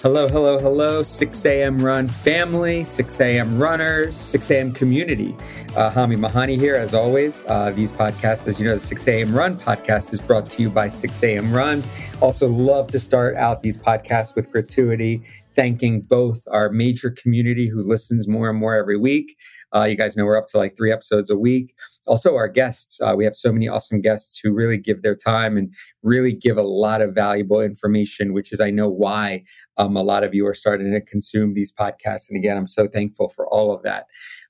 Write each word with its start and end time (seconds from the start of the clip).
Hello, 0.00 0.28
hello, 0.28 0.60
hello, 0.60 1.02
6 1.02 1.44
a.m. 1.46 1.84
Run 1.84 2.06
family, 2.06 2.84
6 2.84 3.20
a.m. 3.20 3.58
runners, 3.58 4.16
6 4.16 4.48
a.m. 4.52 4.72
community. 4.72 5.34
Uh, 5.76 5.90
Hami 5.90 6.16
Mahani 6.16 6.56
here, 6.56 6.76
as 6.76 6.94
always. 6.94 7.44
Uh, 7.48 7.72
these 7.72 7.90
podcasts, 7.90 8.46
as 8.46 8.60
you 8.60 8.66
know, 8.68 8.74
the 8.74 8.78
6 8.78 9.08
a.m. 9.08 9.34
Run 9.34 9.58
podcast 9.58 10.12
is 10.12 10.20
brought 10.20 10.48
to 10.50 10.62
you 10.62 10.70
by 10.70 10.88
6 10.88 11.24
a.m. 11.24 11.52
Run. 11.52 11.82
Also, 12.20 12.46
love 12.48 12.86
to 12.92 13.00
start 13.00 13.34
out 13.34 13.60
these 13.62 13.76
podcasts 13.76 14.36
with 14.36 14.52
gratuity 14.52 15.20
thanking 15.58 16.00
both 16.00 16.40
our 16.52 16.70
major 16.70 17.10
community 17.10 17.68
who 17.68 17.82
listens 17.82 18.28
more 18.28 18.48
and 18.48 18.56
more 18.56 18.76
every 18.76 18.96
week. 18.96 19.36
Uh, 19.74 19.82
you 19.82 19.96
guys 19.96 20.16
know 20.16 20.24
we're 20.24 20.36
up 20.38 20.46
to 20.46 20.56
like 20.56 20.76
three 20.76 20.92
episodes 20.92 21.30
a 21.30 21.36
week. 21.36 21.74
Also, 22.08 22.34
our 22.34 22.48
guests. 22.48 23.00
Uh, 23.00 23.14
we 23.16 23.24
have 23.24 23.36
so 23.36 23.52
many 23.52 23.68
awesome 23.68 24.00
guests 24.00 24.40
who 24.42 24.52
really 24.52 24.78
give 24.78 25.02
their 25.02 25.14
time 25.14 25.56
and 25.56 25.72
really 26.02 26.32
give 26.32 26.56
a 26.56 26.62
lot 26.62 27.02
of 27.02 27.14
valuable 27.14 27.60
information, 27.60 28.32
which 28.32 28.52
is, 28.52 28.60
I 28.60 28.70
know, 28.70 28.88
why 28.88 29.44
um, 29.76 29.96
a 29.96 30.02
lot 30.02 30.24
of 30.24 30.34
you 30.34 30.46
are 30.46 30.54
starting 30.54 30.90
to 30.92 31.00
consume 31.00 31.54
these 31.54 31.72
podcasts. 31.72 32.28
And 32.28 32.36
again, 32.36 32.56
I'm 32.56 32.66
so 32.66 32.88
thankful 32.88 33.28
for 33.28 33.46
all 33.48 33.72
of 33.72 33.82
that. 33.82 34.06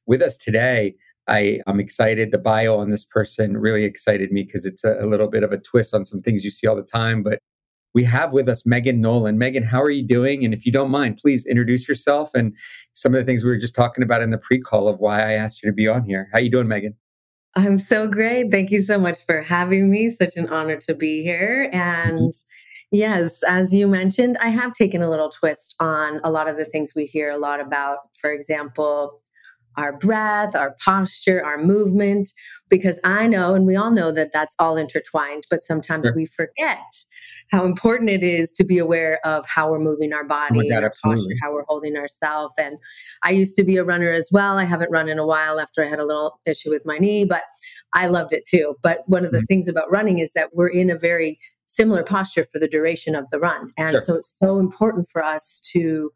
With 0.07 0.23
us 0.23 0.37
today, 0.37 0.95
I, 1.29 1.61
am 1.67 1.79
excited. 1.79 2.31
The 2.31 2.39
bio 2.39 2.79
on 2.79 2.91
this 2.91 3.05
person 3.05 3.59
really 3.59 3.85
excited 3.85 4.33
me 4.33 4.45
because 4.45 4.65
it's 4.65 4.85
a, 4.85 4.95
a, 5.01 5.07
little 5.07 5.29
bit 5.29 5.43
of 5.43 5.53
a 5.53 5.59
twist 5.59 5.95
on 5.95 6.05
some 6.05 6.23
things 6.23 6.45
you 6.45 6.51
see 6.51 6.67
all 6.67 6.77
the 6.77 6.83
time. 6.83 7.23
But 7.23 7.39
we 7.95 8.05
have 8.05 8.33
with 8.33 8.49
us 8.49 8.67
Megan 8.67 9.01
Nolan. 9.01 9.39
Megan, 9.39 9.63
how 9.63 9.83
are 9.83 9.91
you 9.91 10.07
doing? 10.07 10.45
And 10.45 10.55
if 10.55 10.65
you 10.65 10.73
don't 10.73 10.91
mind, 10.91 11.19
please 11.19 11.47
introduce 11.47 11.89
yourself 11.89 12.31
and 12.35 12.57
some 12.95 13.15
of 13.15 13.21
the 13.21 13.25
things 13.25 13.45
we 13.45 13.51
were 13.51 13.59
just 13.59 13.75
talking 13.75 14.05
about 14.05 14.23
in 14.23 14.31
the 14.31 14.39
pre-call 14.39 14.89
of 14.89 14.99
why 14.99 15.21
I 15.21 15.33
asked 15.33 15.63
you 15.63 15.71
to 15.71 15.75
be 15.75 15.89
on 15.89 16.05
here. 16.05 16.29
How 16.33 16.39
you 16.39 16.51
doing, 16.51 16.69
Megan? 16.69 16.95
I'm 17.59 17.77
so 17.77 18.07
great. 18.07 18.53
Thank 18.53 18.71
you 18.71 18.81
so 18.83 19.01
much 19.01 19.27
for 19.27 19.43
having 19.43 19.91
me. 19.91 20.11
Such 20.11 20.37
an 20.37 20.49
honor 20.49 20.77
to 20.77 20.95
be 20.95 21.25
here. 21.25 21.69
And 21.73 22.33
yes, 22.93 23.41
as 23.49 23.75
you 23.75 23.89
mentioned, 23.89 24.39
I 24.41 24.51
have 24.51 24.75
taken 24.75 25.03
a 25.03 25.11
little 25.11 25.29
twist 25.29 25.75
on 25.81 26.21
a 26.23 26.31
lot 26.31 26.49
of 26.49 26.57
the 26.57 26.65
things 26.65 26.93
we 26.95 27.07
hear 27.07 27.31
a 27.31 27.37
lot 27.37 27.61
about. 27.61 27.99
For 28.21 28.31
example, 28.31 29.21
our 29.77 29.93
breath, 29.93 30.55
our 30.55 30.77
posture, 30.85 31.45
our 31.45 31.59
movement, 31.59 32.33
because 32.69 32.99
I 33.05 33.27
know, 33.27 33.55
and 33.55 33.67
we 33.67 33.77
all 33.77 33.91
know 33.91 34.13
that 34.13 34.33
that's 34.33 34.55
all 34.59 34.77
intertwined, 34.77 35.45
but 35.51 35.63
sometimes 35.63 36.07
sure. 36.07 36.15
we 36.15 36.27
forget 36.27 36.79
how 37.51 37.65
important 37.65 38.11
it 38.11 38.23
is 38.23 38.51
to 38.53 38.65
be 38.65 38.79
aware 38.79 39.21
of 39.25 39.47
how 39.49 39.71
we're 39.71 39.79
moving 39.79 40.13
our 40.13 40.25
oh 40.25 40.29
body, 40.29 40.61
oh 40.67 40.69
God, 40.69 40.85
our 40.85 40.93
posture, 41.03 41.35
how 41.43 41.53
we're 41.53 41.65
holding 41.67 41.97
ourselves. 41.97 42.55
And 42.59 42.77
I 43.23 43.31
used 43.31 43.57
to 43.57 43.65
be 43.65 43.77
a 43.77 43.85
runner 43.85 44.11
as 44.11 44.29
well. 44.31 44.59
I 44.59 44.65
haven't 44.65 44.91
run 44.91 45.09
in 45.09 45.19
a 45.19 45.27
while 45.27 45.59
after 45.61 45.83
I 45.83 45.89
had 45.89 45.99
a 45.99 46.05
little 46.05 46.41
issue 46.47 46.71
with 46.71 46.83
my 46.85 46.99
knee, 46.99 47.25
but 47.25 47.45
I 47.95 48.07
loved 48.07 48.33
it 48.33 48.47
too. 48.47 48.77
But 48.83 49.01
one 49.07 49.25
of 49.25 49.33
the 49.33 49.39
mm-hmm. 49.39 49.47
things 49.47 49.69
about 49.69 49.91
running 49.91 50.19
is 50.19 50.33
that 50.35 50.51
we're 50.55 50.69
in 50.69 50.91
a 50.91 50.99
very 50.99 51.39
similar 51.67 52.03
posture 52.03 52.45
for 52.51 52.59
the 52.59 52.69
duration 52.69 53.15
of 53.15 53.29
the 53.31 53.39
run. 53.39 53.71
And 53.77 53.93
sure. 53.93 54.01
so 54.01 54.15
it's 54.17 54.39
so 54.39 54.59
important 54.59 55.07
for 55.11 55.25
us 55.25 55.61
to 55.73 56.11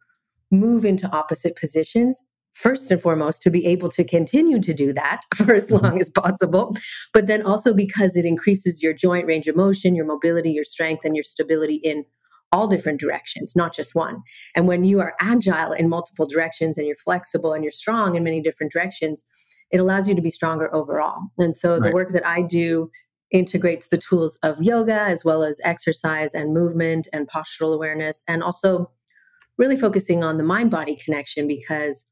move 0.50 0.84
into 0.84 1.10
opposite 1.10 1.56
positions 1.56 2.20
first 2.54 2.90
and 2.90 3.00
foremost 3.00 3.42
to 3.42 3.50
be 3.50 3.66
able 3.66 3.88
to 3.88 4.04
continue 4.04 4.60
to 4.60 4.74
do 4.74 4.92
that 4.92 5.20
for 5.34 5.54
as 5.54 5.66
mm-hmm. 5.66 5.84
long 5.84 6.00
as 6.00 6.10
possible 6.10 6.76
but 7.12 7.26
then 7.26 7.42
also 7.42 7.72
because 7.72 8.16
it 8.16 8.24
increases 8.24 8.82
your 8.82 8.92
joint 8.92 9.26
range 9.26 9.48
of 9.48 9.56
motion 9.56 9.94
your 9.94 10.04
mobility 10.04 10.50
your 10.50 10.64
strength 10.64 11.04
and 11.04 11.16
your 11.16 11.24
stability 11.24 11.76
in 11.76 12.04
all 12.52 12.68
different 12.68 13.00
directions 13.00 13.54
not 13.56 13.74
just 13.74 13.94
one 13.94 14.22
and 14.54 14.68
when 14.68 14.84
you 14.84 15.00
are 15.00 15.14
agile 15.20 15.72
in 15.72 15.88
multiple 15.88 16.26
directions 16.26 16.76
and 16.76 16.86
you're 16.86 16.96
flexible 16.96 17.52
and 17.52 17.64
you're 17.64 17.70
strong 17.70 18.14
in 18.14 18.24
many 18.24 18.40
different 18.40 18.72
directions 18.72 19.24
it 19.70 19.78
allows 19.78 20.06
you 20.06 20.14
to 20.14 20.22
be 20.22 20.30
stronger 20.30 20.72
overall 20.74 21.18
and 21.38 21.56
so 21.56 21.72
right. 21.72 21.82
the 21.84 21.92
work 21.92 22.10
that 22.10 22.26
i 22.26 22.42
do 22.42 22.90
integrates 23.30 23.88
the 23.88 23.96
tools 23.96 24.36
of 24.42 24.62
yoga 24.62 25.00
as 25.00 25.24
well 25.24 25.42
as 25.42 25.58
exercise 25.64 26.34
and 26.34 26.52
movement 26.52 27.08
and 27.14 27.28
postural 27.30 27.74
awareness 27.74 28.22
and 28.28 28.42
also 28.42 28.90
really 29.56 29.76
focusing 29.76 30.22
on 30.22 30.36
the 30.36 30.44
mind 30.44 30.70
body 30.70 30.96
connection 30.96 31.48
because 31.48 32.04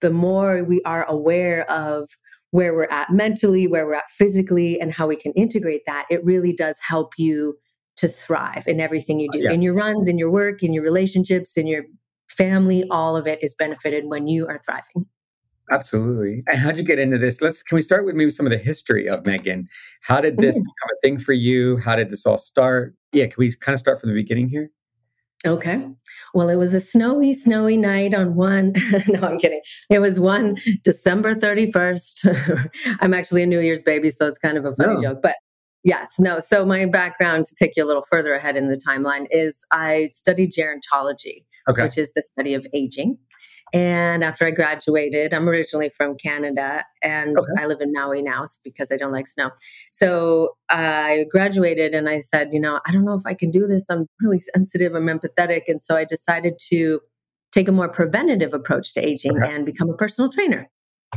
the 0.00 0.10
more 0.10 0.64
we 0.64 0.82
are 0.84 1.04
aware 1.08 1.68
of 1.70 2.06
where 2.50 2.74
we're 2.74 2.84
at 2.84 3.10
mentally, 3.10 3.66
where 3.66 3.86
we're 3.86 3.94
at 3.94 4.10
physically, 4.10 4.80
and 4.80 4.92
how 4.92 5.06
we 5.06 5.16
can 5.16 5.32
integrate 5.32 5.82
that, 5.86 6.06
it 6.10 6.24
really 6.24 6.52
does 6.52 6.78
help 6.80 7.12
you 7.18 7.56
to 7.96 8.08
thrive 8.08 8.64
in 8.66 8.80
everything 8.80 9.18
you 9.18 9.28
do 9.32 9.40
yes. 9.40 9.52
in 9.52 9.62
your 9.62 9.74
runs, 9.74 10.08
in 10.08 10.18
your 10.18 10.30
work, 10.30 10.62
in 10.62 10.72
your 10.72 10.82
relationships, 10.82 11.56
in 11.56 11.66
your 11.66 11.82
family. 12.28 12.84
All 12.90 13.16
of 13.16 13.26
it 13.26 13.42
is 13.42 13.54
benefited 13.54 14.04
when 14.06 14.28
you 14.28 14.46
are 14.46 14.58
thriving. 14.58 15.06
Absolutely. 15.70 16.44
And 16.46 16.58
how'd 16.58 16.76
you 16.76 16.84
get 16.84 16.98
into 16.98 17.18
this? 17.18 17.42
Let's 17.42 17.62
can 17.62 17.76
we 17.76 17.82
start 17.82 18.04
with 18.04 18.14
maybe 18.14 18.30
some 18.30 18.46
of 18.46 18.52
the 18.52 18.58
history 18.58 19.08
of 19.08 19.26
Megan? 19.26 19.66
How 20.02 20.20
did 20.20 20.38
this 20.38 20.56
mm. 20.56 20.62
become 20.62 20.90
a 20.92 21.00
thing 21.02 21.18
for 21.18 21.32
you? 21.32 21.78
How 21.78 21.96
did 21.96 22.10
this 22.10 22.24
all 22.24 22.38
start? 22.38 22.94
Yeah, 23.12 23.26
can 23.26 23.34
we 23.38 23.52
kind 23.56 23.74
of 23.74 23.80
start 23.80 24.00
from 24.00 24.10
the 24.10 24.14
beginning 24.14 24.48
here? 24.48 24.70
Okay. 25.46 25.86
Well, 26.34 26.48
it 26.48 26.56
was 26.56 26.74
a 26.74 26.80
snowy, 26.80 27.32
snowy 27.32 27.76
night 27.76 28.14
on 28.14 28.34
one. 28.34 28.74
no, 29.08 29.20
I'm 29.20 29.38
kidding. 29.38 29.60
It 29.88 30.00
was 30.00 30.20
one 30.20 30.56
December 30.82 31.34
31st. 31.34 32.70
I'm 33.00 33.14
actually 33.14 33.42
a 33.42 33.46
New 33.46 33.60
Year's 33.60 33.82
baby, 33.82 34.10
so 34.10 34.26
it's 34.26 34.38
kind 34.38 34.58
of 34.58 34.64
a 34.64 34.74
funny 34.74 34.94
no. 34.94 35.02
joke. 35.02 35.20
But 35.22 35.36
yes, 35.84 36.18
no. 36.18 36.40
So, 36.40 36.66
my 36.66 36.86
background 36.86 37.46
to 37.46 37.54
take 37.54 37.72
you 37.76 37.84
a 37.84 37.86
little 37.86 38.04
further 38.10 38.34
ahead 38.34 38.56
in 38.56 38.68
the 38.68 38.76
timeline 38.76 39.26
is 39.30 39.64
I 39.70 40.10
studied 40.12 40.52
gerontology, 40.52 41.44
okay. 41.68 41.82
which 41.82 41.96
is 41.96 42.12
the 42.14 42.22
study 42.22 42.54
of 42.54 42.66
aging. 42.74 43.18
And 43.76 44.24
after 44.24 44.46
I 44.46 44.52
graduated, 44.52 45.34
I'm 45.34 45.50
originally 45.50 45.90
from 45.90 46.16
Canada 46.16 46.82
and 47.02 47.36
okay. 47.36 47.62
I 47.62 47.66
live 47.66 47.82
in 47.82 47.92
Maui 47.92 48.22
now 48.22 48.46
because 48.64 48.90
I 48.90 48.96
don't 48.96 49.12
like 49.12 49.26
snow. 49.26 49.50
So 49.90 50.56
I 50.70 51.26
graduated 51.30 51.92
and 51.92 52.08
I 52.08 52.22
said, 52.22 52.54
you 52.54 52.60
know, 52.60 52.80
I 52.86 52.90
don't 52.92 53.04
know 53.04 53.12
if 53.12 53.26
I 53.26 53.34
can 53.34 53.50
do 53.50 53.66
this. 53.66 53.90
I'm 53.90 54.06
really 54.22 54.38
sensitive, 54.38 54.94
I'm 54.94 55.08
empathetic. 55.08 55.64
And 55.68 55.82
so 55.82 55.94
I 55.94 56.06
decided 56.06 56.54
to 56.70 57.00
take 57.52 57.68
a 57.68 57.72
more 57.72 57.90
preventative 57.90 58.54
approach 58.54 58.94
to 58.94 59.06
aging 59.06 59.36
okay. 59.42 59.54
and 59.54 59.66
become 59.66 59.90
a 59.90 59.94
personal 59.94 60.30
trainer. 60.30 60.70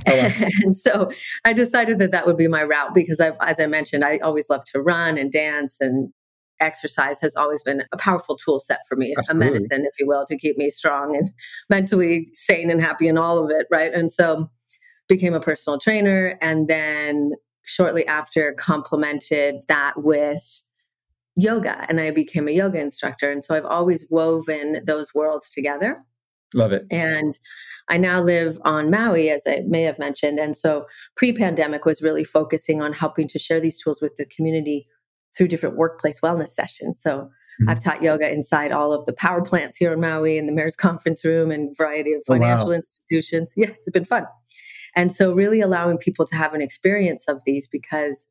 Oh, 0.06 0.18
wow. 0.18 0.30
and 0.64 0.76
so 0.76 1.10
I 1.46 1.54
decided 1.54 2.00
that 2.00 2.12
that 2.12 2.28
would 2.28 2.38
be 2.38 2.50
my 2.50 2.64
route 2.64 2.94
because, 2.94 3.22
I've, 3.22 3.38
as 3.40 3.62
I 3.62 3.68
mentioned, 3.68 4.04
I 4.04 4.18
always 4.18 4.50
love 4.50 4.66
to 4.74 4.82
run 4.82 5.18
and 5.18 5.32
dance 5.32 5.78
and 5.80 6.12
exercise 6.60 7.20
has 7.22 7.36
always 7.36 7.64
been 7.64 7.84
a 7.92 7.98
powerful 7.98 8.36
tool 8.36 8.60
set 8.60 8.80
for 8.88 8.96
me, 8.96 9.14
Absolutely. 9.18 9.48
a 9.48 9.52
medicine, 9.52 9.86
if 9.86 10.00
you 10.00 10.08
will, 10.08 10.26
to 10.26 10.38
keep 10.38 10.58
me 10.58 10.70
strong 10.70 11.16
and 11.16 11.30
mentally 11.70 12.30
sane 12.34 12.70
and 12.70 12.82
happy 12.82 13.08
in 13.08 13.18
all 13.18 13.44
of 13.44 13.50
it. 13.52 13.68
Right. 13.72 13.94
And 13.94 14.12
so 14.12 14.50
became 15.08 15.34
a 15.34 15.40
personal 15.40 15.80
trainer 15.80 16.38
and 16.42 16.68
then 16.68 17.32
shortly 17.66 18.06
after 18.08 18.54
complemented 18.54 19.56
that 19.68 20.04
with 20.04 20.64
yoga 21.36 21.86
and 21.90 22.00
I 22.00 22.12
became 22.12 22.48
a 22.48 22.52
yoga 22.52 22.80
instructor. 22.80 23.32
And 23.32 23.44
so 23.44 23.56
I've 23.56 23.66
always 23.66 24.06
woven 24.10 24.84
those 24.86 25.14
worlds 25.14 25.50
together. 25.50 26.04
Love 26.54 26.72
it. 26.72 26.86
And 26.92 27.38
I 27.90 27.98
now 27.98 28.22
live 28.22 28.60
on 28.64 28.90
Maui, 28.90 29.30
as 29.30 29.44
I 29.48 29.62
may 29.68 29.84
have 29.84 29.98
mentioned. 30.00 30.40
And 30.40 30.56
so 30.56 30.86
pre 31.16 31.34
pandemic 31.34 31.86
was 31.86 32.02
really 32.02 32.24
focusing 32.24 32.82
on 32.82 32.94
helping 32.94 33.28
to 33.30 33.40
share 33.40 33.60
these 33.60 33.78
tools 33.78 34.02
with 34.02 34.16
the 34.16 34.26
community 34.26 34.88
through 35.38 35.48
different 35.48 35.78
workplace 35.78 36.20
wellness 36.20 36.50
sessions. 36.50 37.02
So 37.02 37.18
mm-hmm. 37.20 37.70
I've 37.70 37.84
taught 37.84 38.04
yoga 38.04 38.32
inside 38.32 38.72
all 38.72 38.94
of 38.94 39.06
the 39.06 39.14
power 39.14 39.42
plants 39.42 39.78
here 39.78 39.94
in 39.94 40.02
Maui 40.02 40.38
and 40.38 40.48
the 40.48 40.54
mayor's 40.54 40.76
conference 40.78 41.24
room 41.24 41.52
and 41.52 41.76
variety 41.78 42.14
of 42.14 42.22
financial 42.26 42.68
oh, 42.68 42.70
wow. 42.70 42.76
institutions. 42.76 43.54
Yeah, 43.56 43.70
it's 43.70 43.90
been 43.90 44.06
fun. 44.06 44.26
And 44.96 45.12
so 45.12 45.34
really 45.34 45.62
allowing 45.62 45.98
people 45.98 46.26
to 46.26 46.36
have 46.36 46.54
an 46.54 46.62
experience 46.62 47.28
of 47.28 47.42
these 47.46 47.68
because 47.68 48.26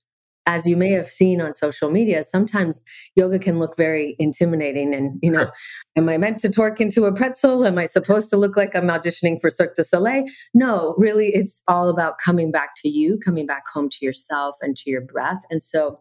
as 0.49 0.67
you 0.67 0.79
may 0.79 0.91
have 0.91 1.11
seen 1.11 1.43
on 1.43 1.53
social 1.53 1.91
media, 1.91 2.25
sometimes 2.25 2.83
yoga 3.17 3.39
can 3.39 3.59
look 3.59 3.77
very 3.77 4.17
intimidating. 4.19 4.95
And, 4.95 5.19
you 5.23 5.31
know, 5.31 5.45
sure. 5.45 5.53
am 5.97 6.09
I 6.09 6.17
meant 6.17 6.39
to 6.41 6.51
torque 6.51 6.81
into 6.81 7.05
a 7.05 7.13
pretzel? 7.13 7.67
Am 7.67 7.77
I 7.77 7.85
supposed 7.85 8.31
to 8.31 8.39
look 8.39 8.57
like 8.57 8.75
I'm 8.75 8.89
auditioning 8.89 9.39
for 9.39 9.51
Cirque 9.51 9.77
du 9.77 9.85
Soleil? 9.85 10.25
No, 10.55 10.95
really, 10.97 11.29
it's 11.35 11.63
all 11.69 11.91
about 11.91 12.17
coming 12.17 12.51
back 12.51 12.71
to 12.79 12.89
you, 12.89 13.19
coming 13.23 13.45
back 13.45 13.69
home 13.69 13.91
to 13.91 13.99
yourself 14.01 14.57
and 14.63 14.75
to 14.79 14.89
your 14.89 15.03
breath. 15.03 15.43
And 15.51 15.63
so 15.63 16.01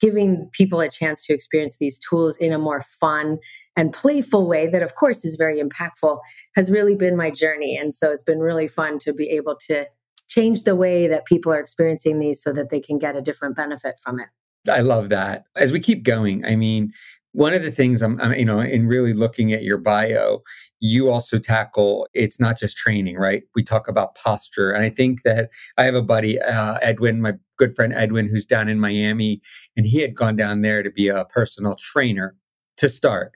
giving 0.00 0.48
people 0.52 0.80
a 0.80 0.90
chance 0.90 1.24
to 1.26 1.34
experience 1.34 1.76
these 1.78 1.98
tools 1.98 2.36
in 2.36 2.52
a 2.52 2.58
more 2.58 2.82
fun 3.00 3.38
and 3.76 3.92
playful 3.92 4.46
way 4.46 4.68
that 4.68 4.82
of 4.82 4.94
course 4.94 5.24
is 5.24 5.36
very 5.36 5.60
impactful 5.60 6.18
has 6.56 6.70
really 6.70 6.94
been 6.94 7.16
my 7.16 7.30
journey 7.30 7.76
and 7.76 7.94
so 7.94 8.10
it's 8.10 8.22
been 8.22 8.40
really 8.40 8.68
fun 8.68 8.98
to 8.98 9.12
be 9.12 9.28
able 9.28 9.56
to 9.56 9.86
change 10.28 10.62
the 10.62 10.76
way 10.76 11.06
that 11.08 11.24
people 11.24 11.52
are 11.52 11.60
experiencing 11.60 12.18
these 12.18 12.42
so 12.42 12.52
that 12.52 12.70
they 12.70 12.80
can 12.80 12.98
get 12.98 13.16
a 13.16 13.22
different 13.22 13.56
benefit 13.56 13.96
from 14.02 14.20
it 14.20 14.28
I 14.68 14.80
love 14.80 15.08
that. 15.08 15.44
As 15.56 15.72
we 15.72 15.80
keep 15.80 16.02
going, 16.02 16.44
I 16.44 16.54
mean, 16.54 16.92
one 17.32 17.54
of 17.54 17.62
the 17.62 17.70
things 17.70 18.02
I'm, 18.02 18.20
I'm, 18.20 18.32
you 18.34 18.44
know 18.44 18.60
in 18.60 18.86
really 18.86 19.12
looking 19.12 19.52
at 19.52 19.62
your 19.62 19.78
bio 19.78 20.40
you 20.80 21.10
also 21.10 21.38
tackle 21.38 22.08
it's 22.14 22.40
not 22.40 22.58
just 22.58 22.76
training 22.76 23.16
right? 23.16 23.42
We 23.54 23.62
talk 23.62 23.88
about 23.88 24.14
posture 24.16 24.72
and 24.72 24.84
i 24.84 24.90
think 24.90 25.22
that 25.24 25.50
i 25.78 25.84
have 25.84 25.94
a 25.94 26.02
buddy 26.02 26.40
uh, 26.40 26.78
edwin 26.82 27.20
my 27.20 27.34
good 27.56 27.76
friend 27.76 27.92
edwin 27.92 28.28
who's 28.28 28.46
down 28.46 28.68
in 28.68 28.80
miami 28.80 29.40
and 29.76 29.86
he 29.86 30.00
had 30.00 30.14
gone 30.14 30.36
down 30.36 30.62
there 30.62 30.82
to 30.82 30.90
be 30.90 31.08
a 31.08 31.24
personal 31.26 31.76
trainer 31.76 32.36
to 32.78 32.88
start. 32.88 33.32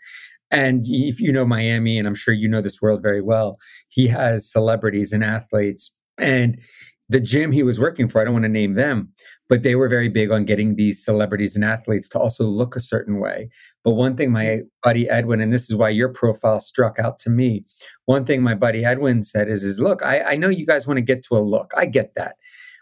And 0.50 0.86
if 0.88 1.20
you 1.20 1.32
know 1.32 1.44
miami 1.44 1.98
and 1.98 2.06
i'm 2.06 2.14
sure 2.14 2.34
you 2.34 2.48
know 2.48 2.60
this 2.60 2.80
world 2.80 3.02
very 3.02 3.22
well 3.22 3.58
he 3.88 4.06
has 4.08 4.50
celebrities 4.50 5.12
and 5.12 5.24
athletes 5.24 5.94
and 6.18 6.60
the 7.08 7.20
gym 7.20 7.52
he 7.52 7.62
was 7.62 7.78
working 7.78 8.08
for, 8.08 8.20
I 8.20 8.24
don't 8.24 8.32
want 8.32 8.44
to 8.44 8.48
name 8.48 8.74
them, 8.74 9.10
but 9.48 9.62
they 9.62 9.74
were 9.74 9.88
very 9.88 10.08
big 10.08 10.30
on 10.30 10.44
getting 10.44 10.76
these 10.76 11.04
celebrities 11.04 11.54
and 11.54 11.64
athletes 11.64 12.08
to 12.10 12.18
also 12.18 12.46
look 12.46 12.74
a 12.74 12.80
certain 12.80 13.20
way. 13.20 13.48
But 13.82 13.92
one 13.92 14.16
thing 14.16 14.32
my 14.32 14.44
mm-hmm. 14.44 14.66
buddy 14.82 15.08
Edwin, 15.08 15.40
and 15.40 15.52
this 15.52 15.68
is 15.68 15.76
why 15.76 15.90
your 15.90 16.08
profile 16.08 16.60
struck 16.60 16.98
out 16.98 17.18
to 17.20 17.30
me, 17.30 17.64
one 18.06 18.24
thing 18.24 18.42
my 18.42 18.54
buddy 18.54 18.84
Edwin 18.84 19.22
said 19.22 19.48
is, 19.48 19.64
is 19.64 19.80
look, 19.80 20.02
I, 20.02 20.20
I 20.22 20.36
know 20.36 20.48
you 20.48 20.66
guys 20.66 20.86
want 20.86 20.98
to 20.98 21.04
get 21.04 21.22
to 21.24 21.36
a 21.36 21.40
look. 21.40 21.72
I 21.76 21.86
get 21.86 22.14
that. 22.16 22.36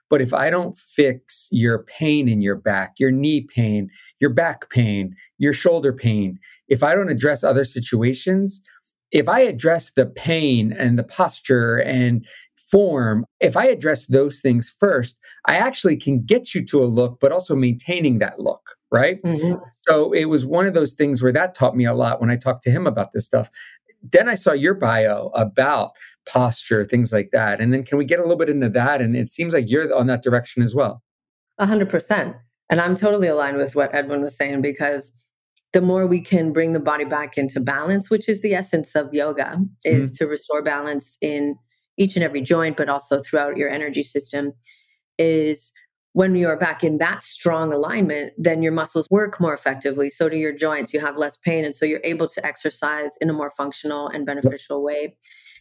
But 0.09 0.21
if 0.21 0.35
I 0.35 0.51
don't 0.51 0.77
fix 0.77 1.49
your 1.51 1.85
pain 1.85 2.29
in 2.29 2.43
your 2.43 2.57
back, 2.57 2.95
your 2.99 3.11
knee 3.11 3.41
pain, 3.41 3.89
your 4.21 4.29
back 4.29 4.69
pain, 4.69 5.17
your 5.39 5.55
shoulder 5.55 5.93
pain, 5.93 6.39
if 6.69 6.83
I 6.83 6.95
don't 6.95 7.11
address 7.11 7.43
other 7.43 7.65
situations, 7.65 8.63
if 9.11 9.29
I 9.29 9.41
address 9.41 9.93
the 9.93 10.07
pain 10.07 10.73
and 10.73 10.99
the 10.99 11.05
posture 11.05 11.79
and 11.79 12.27
form, 12.73 13.27
if 13.39 13.57
I 13.57 13.67
address 13.67 14.07
those 14.07 14.41
things 14.41 14.75
first, 14.81 15.19
I 15.47 15.57
actually 15.57 15.97
can 15.97 16.25
get 16.25 16.55
you 16.55 16.65
to 16.67 16.83
a 16.83 16.87
look, 16.87 17.21
but 17.21 17.31
also 17.31 17.55
maintaining 17.55 18.19
that 18.19 18.41
look, 18.41 18.77
right? 18.91 19.23
Mm-hmm. 19.23 19.63
So 19.73 20.13
it 20.13 20.25
was 20.25 20.47
one 20.47 20.67
of 20.67 20.73
those 20.73 20.95
things 20.95 21.23
where 21.23 21.33
that 21.33 21.55
taught 21.55 21.77
me 21.77 21.85
a 21.85 21.95
lot 21.95 22.21
when 22.21 22.31
I 22.31 22.37
talked 22.37 22.63
to 22.65 22.71
him 22.71 22.87
about 22.87 23.13
this 23.13 23.27
stuff. 23.27 23.51
Then 24.03 24.29
I 24.29 24.35
saw 24.35 24.53
your 24.53 24.75
bio 24.75 25.31
about 25.35 25.93
posture, 26.27 26.85
things 26.85 27.13
like 27.13 27.31
that. 27.33 27.61
And 27.61 27.73
then 27.73 27.85
can 27.85 27.99
we 27.99 28.07
get 28.07 28.19
a 28.19 28.23
little 28.23 28.37
bit 28.37 28.49
into 28.49 28.71
that? 28.71 29.03
And 29.03 29.15
it 29.15 29.33
seems 29.33 29.53
like 29.55 29.69
you're 29.69 29.95
on 29.95 30.07
that 30.07 30.23
direction 30.23 30.63
as 30.63 30.75
well. 30.75 31.03
A 31.59 31.67
hundred 31.67 31.91
percent. 31.91 32.35
And 32.71 32.81
I'm 32.81 32.95
totally 32.95 33.29
aligned 33.29 33.59
with 33.59 33.77
what 33.77 33.95
Edwin 33.95 34.23
was 34.23 34.35
saying 34.35 34.63
because 34.63 35.13
the 35.73 35.83
more 35.83 36.07
we 36.07 36.23
can 36.23 36.53
bring 36.53 36.73
the 36.73 36.81
body 36.81 37.05
back 37.05 37.37
into 37.37 37.61
balance, 37.61 38.09
which 38.09 38.29
is 38.29 38.41
the 38.41 38.55
essence 38.55 38.95
of 38.95 39.13
yoga, 39.13 39.59
is 39.85 40.11
mm-hmm. 40.11 40.25
to 40.25 40.31
restore 40.31 40.63
balance 40.63 41.19
in 41.21 41.57
each 41.97 42.17
and 42.17 42.25
every 42.25 42.41
joint, 42.41 42.77
but 42.77 42.89
also 42.89 43.21
throughout 43.21 43.57
your 43.57 43.69
energy 43.69 44.03
system, 44.03 44.53
is 45.19 45.73
when 46.15 46.35
you 46.35 46.47
are 46.49 46.57
back 46.57 46.85
in 46.85 46.99
that 46.99 47.25
strong 47.25 47.73
alignment, 47.73 48.33
then 48.37 48.63
your 48.63 48.73
muscles 48.73 49.09
work 49.11 49.41
more 49.41 49.55
effectively. 49.55 50.11
So 50.11 50.29
do 50.29 50.37
your 50.37 50.53
joints. 50.53 50.93
You 50.93 51.01
have 51.01 51.17
less 51.17 51.37
pain. 51.39 51.65
And 51.65 51.75
so 51.75 51.87
you're 51.87 52.03
able 52.05 52.29
to 52.29 52.47
exercise 52.47 53.17
in 53.21 53.31
a 53.31 53.33
more 53.33 53.51
functional 53.51 54.09
and 54.09 54.27
beneficial 54.27 54.83
way. 54.83 55.17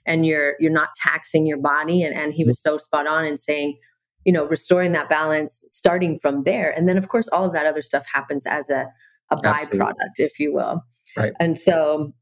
And 0.06 0.26
you're 0.26 0.56
you're 0.60 0.72
not 0.72 0.90
taxing 0.96 1.46
your 1.46 1.60
body. 1.60 2.04
And, 2.04 2.14
and 2.16 2.34
he 2.34 2.44
was 2.44 2.58
mm-hmm. 2.58 2.76
so 2.76 2.78
spot 2.80 3.08
on 3.08 3.26
in 3.26 3.38
saying, 3.38 3.78
you 4.26 4.34
know, 4.34 4.46
restoring 4.46 4.92
that 4.92 5.10
balance 5.10 5.64
starting 5.68 6.20
from 6.20 6.44
there. 6.44 6.72
And 6.76 6.88
then 6.88 6.98
of 6.98 7.08
course 7.08 7.30
all 7.30 7.46
of 7.46 7.54
that 7.54 7.66
other 7.66 7.82
stuff 7.82 8.06
happens 8.12 8.46
as 8.46 8.70
a, 8.70 8.88
a 9.30 9.38
byproduct, 9.38 10.18
if 10.18 10.38
you 10.38 10.54
will. 10.54 10.84
Right. 11.16 11.34
And 11.40 11.58
so 11.58 12.14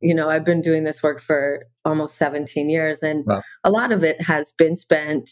you 0.00 0.14
know 0.14 0.28
i've 0.28 0.44
been 0.44 0.60
doing 0.60 0.84
this 0.84 1.02
work 1.02 1.20
for 1.20 1.66
almost 1.84 2.16
17 2.16 2.68
years 2.68 3.02
and 3.02 3.24
wow. 3.26 3.42
a 3.64 3.70
lot 3.70 3.92
of 3.92 4.02
it 4.04 4.20
has 4.22 4.52
been 4.52 4.76
spent 4.76 5.30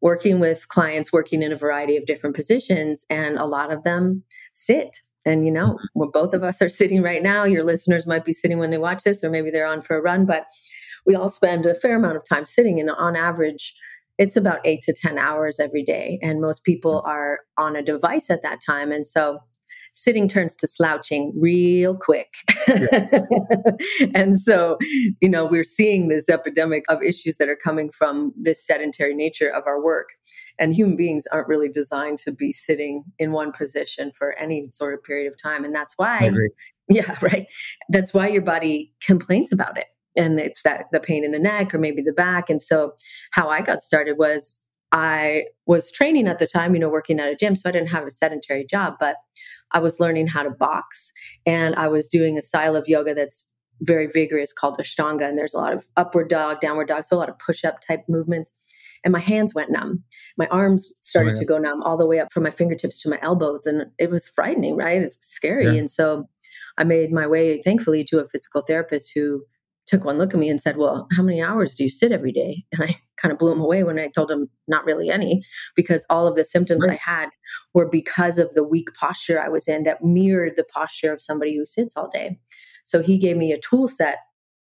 working 0.00 0.40
with 0.40 0.68
clients 0.68 1.12
working 1.12 1.42
in 1.42 1.52
a 1.52 1.56
variety 1.56 1.96
of 1.96 2.06
different 2.06 2.34
positions 2.34 3.04
and 3.10 3.38
a 3.38 3.44
lot 3.44 3.72
of 3.72 3.82
them 3.82 4.22
sit 4.52 5.00
and 5.24 5.44
you 5.44 5.52
know 5.52 5.76
mm-hmm. 5.96 6.10
both 6.12 6.34
of 6.34 6.42
us 6.42 6.60
are 6.62 6.68
sitting 6.68 7.02
right 7.02 7.22
now 7.22 7.44
your 7.44 7.64
listeners 7.64 8.06
might 8.06 8.24
be 8.24 8.32
sitting 8.32 8.58
when 8.58 8.70
they 8.70 8.78
watch 8.78 9.02
this 9.04 9.22
or 9.22 9.30
maybe 9.30 9.50
they're 9.50 9.66
on 9.66 9.82
for 9.82 9.96
a 9.96 10.02
run 10.02 10.26
but 10.26 10.46
we 11.06 11.14
all 11.14 11.28
spend 11.28 11.66
a 11.66 11.74
fair 11.74 11.96
amount 11.96 12.16
of 12.16 12.28
time 12.28 12.46
sitting 12.46 12.80
and 12.80 12.90
on 12.90 13.16
average 13.16 13.74
it's 14.18 14.36
about 14.36 14.60
8 14.66 14.82
to 14.82 14.92
10 14.92 15.18
hours 15.18 15.58
every 15.58 15.82
day 15.82 16.18
and 16.22 16.40
most 16.40 16.64
people 16.64 17.02
mm. 17.02 17.08
are 17.08 17.40
on 17.56 17.76
a 17.76 17.82
device 17.82 18.28
at 18.30 18.42
that 18.42 18.60
time 18.64 18.92
and 18.92 19.06
so 19.06 19.40
sitting 19.92 20.28
turns 20.28 20.54
to 20.56 20.66
slouching 20.66 21.32
real 21.36 21.96
quick. 21.96 22.32
Yeah. 22.68 23.08
and 24.14 24.40
so, 24.40 24.78
you 25.20 25.28
know, 25.28 25.44
we're 25.44 25.64
seeing 25.64 26.08
this 26.08 26.28
epidemic 26.28 26.84
of 26.88 27.02
issues 27.02 27.36
that 27.36 27.48
are 27.48 27.56
coming 27.56 27.90
from 27.90 28.32
this 28.40 28.64
sedentary 28.64 29.14
nature 29.14 29.48
of 29.48 29.66
our 29.66 29.82
work. 29.82 30.10
And 30.58 30.74
human 30.74 30.96
beings 30.96 31.24
aren't 31.32 31.48
really 31.48 31.68
designed 31.68 32.18
to 32.20 32.32
be 32.32 32.52
sitting 32.52 33.04
in 33.18 33.32
one 33.32 33.52
position 33.52 34.12
for 34.16 34.32
any 34.34 34.68
sort 34.70 34.94
of 34.94 35.02
period 35.02 35.26
of 35.26 35.40
time. 35.40 35.64
And 35.64 35.74
that's 35.74 35.94
why, 35.96 36.30
yeah, 36.88 37.16
right. 37.22 37.46
That's 37.88 38.12
why 38.12 38.28
your 38.28 38.42
body 38.42 38.92
complains 39.04 39.52
about 39.52 39.78
it. 39.78 39.86
And 40.16 40.40
it's 40.40 40.62
that 40.62 40.86
the 40.92 41.00
pain 41.00 41.24
in 41.24 41.30
the 41.30 41.38
neck 41.38 41.72
or 41.72 41.78
maybe 41.78 42.02
the 42.02 42.12
back. 42.12 42.50
And 42.50 42.60
so, 42.60 42.94
how 43.30 43.48
I 43.48 43.62
got 43.62 43.80
started 43.80 44.18
was 44.18 44.60
I 44.92 45.44
was 45.66 45.92
training 45.92 46.26
at 46.26 46.38
the 46.38 46.46
time, 46.46 46.74
you 46.74 46.80
know, 46.80 46.88
working 46.88 47.20
at 47.20 47.32
a 47.32 47.36
gym. 47.36 47.54
So 47.54 47.68
I 47.68 47.72
didn't 47.72 47.90
have 47.90 48.06
a 48.06 48.10
sedentary 48.10 48.66
job, 48.68 48.94
but 48.98 49.16
I 49.72 49.78
was 49.78 50.00
learning 50.00 50.26
how 50.28 50.42
to 50.42 50.50
box 50.50 51.12
and 51.46 51.74
I 51.74 51.88
was 51.88 52.08
doing 52.08 52.36
a 52.36 52.42
style 52.42 52.76
of 52.76 52.88
yoga 52.88 53.14
that's 53.14 53.46
very 53.82 54.06
vigorous 54.06 54.52
called 54.52 54.78
Ashtanga. 54.78 55.28
And 55.28 55.38
there's 55.38 55.54
a 55.54 55.58
lot 55.58 55.72
of 55.72 55.86
upward 55.96 56.28
dog, 56.28 56.60
downward 56.60 56.88
dog, 56.88 57.04
so 57.04 57.16
a 57.16 57.18
lot 57.18 57.30
of 57.30 57.38
push 57.38 57.64
up 57.64 57.80
type 57.80 58.02
movements. 58.08 58.52
And 59.02 59.12
my 59.12 59.20
hands 59.20 59.54
went 59.54 59.70
numb. 59.70 60.04
My 60.36 60.46
arms 60.48 60.92
started 61.00 61.30
oh, 61.30 61.34
yeah. 61.36 61.40
to 61.40 61.46
go 61.46 61.58
numb 61.58 61.82
all 61.82 61.96
the 61.96 62.06
way 62.06 62.18
up 62.18 62.32
from 62.32 62.42
my 62.42 62.50
fingertips 62.50 63.00
to 63.02 63.08
my 63.08 63.18
elbows. 63.22 63.64
And 63.64 63.86
it 63.98 64.10
was 64.10 64.28
frightening, 64.28 64.76
right? 64.76 65.00
It's 65.00 65.16
scary. 65.26 65.64
Yeah. 65.64 65.72
And 65.72 65.90
so 65.90 66.28
I 66.76 66.84
made 66.84 67.10
my 67.10 67.26
way, 67.26 67.62
thankfully, 67.62 68.04
to 68.04 68.18
a 68.18 68.28
physical 68.28 68.62
therapist 68.62 69.12
who 69.14 69.42
took 69.90 70.04
one 70.04 70.18
look 70.18 70.32
at 70.32 70.40
me 70.40 70.48
and 70.48 70.62
said, 70.62 70.76
Well, 70.76 71.08
how 71.16 71.22
many 71.22 71.42
hours 71.42 71.74
do 71.74 71.82
you 71.82 71.90
sit 71.90 72.12
every 72.12 72.32
day? 72.32 72.64
And 72.72 72.84
I 72.84 72.96
kind 73.20 73.32
of 73.32 73.38
blew 73.38 73.52
him 73.52 73.60
away 73.60 73.82
when 73.82 73.98
I 73.98 74.08
told 74.08 74.30
him 74.30 74.48
not 74.68 74.84
really 74.84 75.10
any, 75.10 75.42
because 75.76 76.06
all 76.08 76.26
of 76.26 76.36
the 76.36 76.44
symptoms 76.44 76.86
right. 76.86 76.98
I 76.98 77.10
had 77.10 77.28
were 77.74 77.88
because 77.88 78.38
of 78.38 78.54
the 78.54 78.64
weak 78.64 78.88
posture 78.94 79.40
I 79.40 79.48
was 79.48 79.68
in 79.68 79.82
that 79.82 80.02
mirrored 80.02 80.54
the 80.56 80.64
posture 80.64 81.12
of 81.12 81.20
somebody 81.20 81.56
who 81.56 81.66
sits 81.66 81.96
all 81.96 82.08
day. 82.08 82.38
So 82.84 83.02
he 83.02 83.18
gave 83.18 83.36
me 83.36 83.52
a 83.52 83.60
tool 83.60 83.88
set 83.88 84.18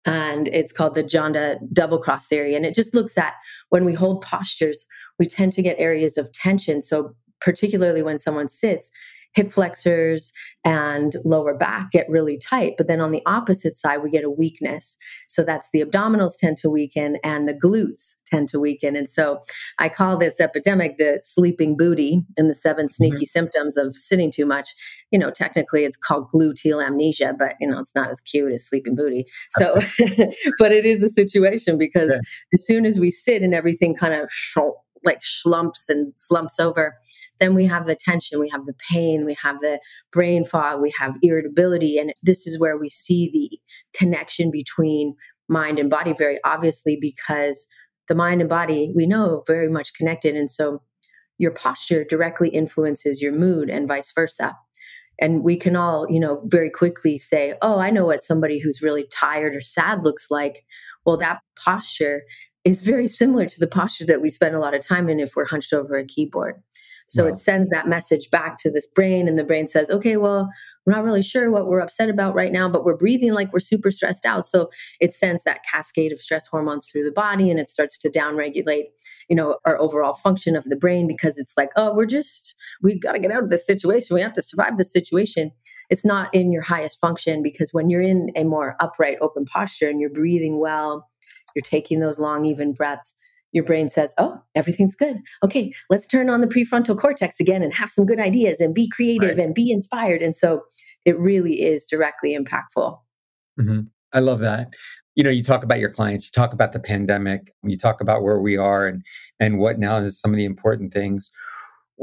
and 0.05 0.47
it's 0.47 0.73
called 0.73 0.95
the 0.95 1.03
Janda 1.03 1.57
double 1.71 1.99
cross 1.99 2.27
theory. 2.27 2.55
And 2.55 2.65
it 2.65 2.73
just 2.73 2.95
looks 2.95 3.17
at 3.17 3.33
when 3.69 3.85
we 3.85 3.93
hold 3.93 4.23
postures, 4.23 4.87
we 5.19 5.27
tend 5.27 5.53
to 5.53 5.61
get 5.61 5.75
areas 5.79 6.17
of 6.17 6.31
tension. 6.31 6.81
So, 6.81 7.15
particularly 7.39 8.03
when 8.03 8.17
someone 8.17 8.47
sits, 8.47 8.91
hip 9.33 9.51
flexors 9.51 10.33
and 10.63 11.13
lower 11.23 11.55
back 11.55 11.91
get 11.91 12.07
really 12.09 12.37
tight. 12.37 12.73
But 12.77 12.87
then 12.87 13.01
on 13.01 13.11
the 13.11 13.21
opposite 13.25 13.75
side, 13.75 14.03
we 14.03 14.11
get 14.11 14.23
a 14.23 14.29
weakness. 14.29 14.97
So 15.27 15.43
that's 15.43 15.69
the 15.73 15.83
abdominals 15.83 16.37
tend 16.37 16.57
to 16.57 16.69
weaken 16.69 17.17
and 17.23 17.47
the 17.47 17.53
glutes 17.53 18.15
tend 18.27 18.49
to 18.49 18.59
weaken. 18.59 18.95
And 18.95 19.09
so 19.09 19.39
I 19.79 19.89
call 19.89 20.17
this 20.17 20.39
epidemic 20.39 20.97
the 20.97 21.19
sleeping 21.23 21.75
booty 21.77 22.21
and 22.37 22.49
the 22.49 22.53
seven 22.53 22.85
mm-hmm. 22.85 22.91
sneaky 22.91 23.15
mm-hmm. 23.15 23.23
symptoms 23.23 23.77
of 23.77 23.95
sitting 23.95 24.31
too 24.31 24.45
much. 24.45 24.69
You 25.11 25.19
know, 25.19 25.31
technically 25.31 25.83
it's 25.83 25.97
called 25.97 26.29
gluteal 26.31 26.85
amnesia, 26.85 27.33
but 27.37 27.55
you 27.59 27.69
know, 27.69 27.79
it's 27.79 27.95
not 27.95 28.11
as 28.11 28.21
cute 28.21 28.51
as 28.53 28.67
sleeping 28.67 28.95
booty. 28.95 29.25
So, 29.51 29.75
but 30.57 30.71
it 30.71 30.85
is 30.85 31.03
a 31.03 31.09
situation 31.09 31.77
because 31.77 32.13
as 32.53 32.65
soon 32.65 32.85
as 32.85 32.99
we 32.99 33.11
sit 33.11 33.41
and 33.41 33.53
everything 33.53 33.95
kind 33.95 34.13
of 34.13 34.29
sh- 34.31 34.57
like 35.03 35.23
slumps 35.23 35.89
and 35.89 36.07
slumps 36.15 36.59
over, 36.59 36.95
then 37.41 37.55
we 37.55 37.65
have 37.65 37.87
the 37.87 37.95
tension, 37.95 38.39
we 38.39 38.49
have 38.49 38.65
the 38.67 38.75
pain, 38.89 39.25
we 39.25 39.35
have 39.41 39.59
the 39.59 39.79
brain 40.11 40.45
fog, 40.45 40.79
we 40.79 40.93
have 40.99 41.15
irritability. 41.23 41.97
And 41.97 42.13
this 42.21 42.45
is 42.45 42.59
where 42.59 42.77
we 42.77 42.87
see 42.87 43.29
the 43.33 43.59
connection 43.97 44.51
between 44.51 45.15
mind 45.49 45.79
and 45.79 45.89
body 45.89 46.13
very 46.17 46.39
obviously 46.45 46.97
because 47.01 47.67
the 48.07 48.15
mind 48.15 48.39
and 48.39 48.49
body 48.49 48.93
we 48.95 49.05
know 49.05 49.43
very 49.47 49.67
much 49.67 49.93
connected. 49.95 50.35
And 50.35 50.49
so 50.49 50.81
your 51.39 51.51
posture 51.51 52.03
directly 52.03 52.49
influences 52.49 53.21
your 53.21 53.33
mood 53.33 53.69
and 53.69 53.87
vice 53.87 54.13
versa. 54.13 54.55
And 55.19 55.43
we 55.43 55.57
can 55.57 55.75
all, 55.75 56.07
you 56.09 56.19
know, 56.19 56.41
very 56.45 56.69
quickly 56.69 57.17
say, 57.17 57.55
oh, 57.61 57.79
I 57.79 57.89
know 57.89 58.05
what 58.05 58.23
somebody 58.23 58.59
who's 58.59 58.81
really 58.81 59.07
tired 59.11 59.55
or 59.55 59.61
sad 59.61 60.03
looks 60.03 60.27
like. 60.29 60.63
Well, 61.05 61.17
that 61.17 61.39
posture 61.57 62.21
is 62.63 62.83
very 62.83 63.07
similar 63.07 63.47
to 63.47 63.59
the 63.59 63.67
posture 63.67 64.05
that 64.05 64.21
we 64.21 64.29
spend 64.29 64.55
a 64.55 64.59
lot 64.59 64.75
of 64.75 64.85
time 64.85 65.09
in 65.09 65.19
if 65.19 65.35
we're 65.35 65.45
hunched 65.47 65.73
over 65.73 65.97
a 65.97 66.05
keyboard. 66.05 66.61
So 67.11 67.25
wow. 67.25 67.31
it 67.31 67.37
sends 67.37 67.67
that 67.67 67.89
message 67.89 68.29
back 68.31 68.57
to 68.59 68.71
this 68.71 68.87
brain, 68.87 69.27
and 69.27 69.37
the 69.37 69.43
brain 69.43 69.67
says, 69.67 69.91
okay, 69.91 70.15
well, 70.15 70.49
we're 70.85 70.93
not 70.93 71.03
really 71.03 71.21
sure 71.21 71.51
what 71.51 71.67
we're 71.67 71.81
upset 71.81 72.09
about 72.09 72.33
right 72.33 72.53
now, 72.53 72.69
but 72.69 72.85
we're 72.85 72.95
breathing 72.95 73.33
like 73.33 73.51
we're 73.51 73.59
super 73.59 73.91
stressed 73.91 74.25
out. 74.25 74.45
So 74.45 74.69
it 75.01 75.13
sends 75.13 75.43
that 75.43 75.65
cascade 75.69 76.13
of 76.13 76.21
stress 76.21 76.47
hormones 76.47 76.89
through 76.89 77.03
the 77.03 77.11
body 77.11 77.51
and 77.51 77.59
it 77.59 77.69
starts 77.69 77.97
to 77.99 78.09
downregulate, 78.09 78.85
you 79.29 79.35
know, 79.35 79.57
our 79.65 79.77
overall 79.77 80.13
function 80.13 80.55
of 80.55 80.63
the 80.63 80.77
brain 80.77 81.05
because 81.05 81.37
it's 81.37 81.53
like, 81.57 81.69
oh, 81.75 81.93
we're 81.93 82.05
just, 82.05 82.55
we've 82.81 83.01
got 83.01 83.11
to 83.11 83.19
get 83.19 83.29
out 83.29 83.43
of 83.43 83.49
this 83.49 83.65
situation. 83.65 84.15
We 84.15 84.21
have 84.21 84.33
to 84.35 84.41
survive 84.41 84.77
this 84.77 84.91
situation. 84.91 85.51
It's 85.89 86.05
not 86.05 86.33
in 86.33 86.53
your 86.53 86.63
highest 86.63 86.99
function 86.99 87.43
because 87.43 87.73
when 87.73 87.89
you're 87.89 88.01
in 88.01 88.31
a 88.37 88.45
more 88.45 88.77
upright, 88.79 89.17
open 89.19 89.43
posture 89.45 89.89
and 89.89 89.99
you're 89.99 90.09
breathing 90.09 90.59
well, 90.59 91.09
you're 91.55 91.61
taking 91.61 91.99
those 91.99 92.19
long, 92.19 92.45
even 92.45 92.71
breaths, 92.71 93.13
your 93.51 93.63
brain 93.63 93.89
says, 93.89 94.13
Oh, 94.17 94.39
everything's 94.55 94.95
good. 94.95 95.17
Okay, 95.43 95.73
let's 95.89 96.07
turn 96.07 96.29
on 96.29 96.41
the 96.41 96.47
prefrontal 96.47 96.97
cortex 96.97 97.39
again 97.39 97.63
and 97.63 97.73
have 97.73 97.89
some 97.89 98.05
good 98.05 98.19
ideas 98.19 98.59
and 98.59 98.73
be 98.73 98.87
creative 98.89 99.37
right. 99.37 99.39
and 99.39 99.53
be 99.53 99.71
inspired. 99.71 100.21
And 100.21 100.35
so 100.35 100.61
it 101.05 101.17
really 101.19 101.61
is 101.61 101.85
directly 101.85 102.37
impactful. 102.37 102.97
Mm-hmm. 103.59 103.81
I 104.13 104.19
love 104.19 104.39
that. 104.39 104.73
You 105.15 105.23
know, 105.23 105.29
you 105.29 105.43
talk 105.43 105.63
about 105.63 105.79
your 105.79 105.89
clients, 105.89 106.25
you 106.25 106.31
talk 106.31 106.53
about 106.53 106.71
the 106.73 106.79
pandemic, 106.79 107.51
you 107.63 107.77
talk 107.77 107.99
about 108.01 108.23
where 108.23 108.39
we 108.39 108.57
are 108.57 108.87
and 108.87 109.03
and 109.39 109.59
what 109.59 109.77
now 109.77 109.97
is 109.97 110.19
some 110.19 110.31
of 110.31 110.37
the 110.37 110.45
important 110.45 110.93
things. 110.93 111.29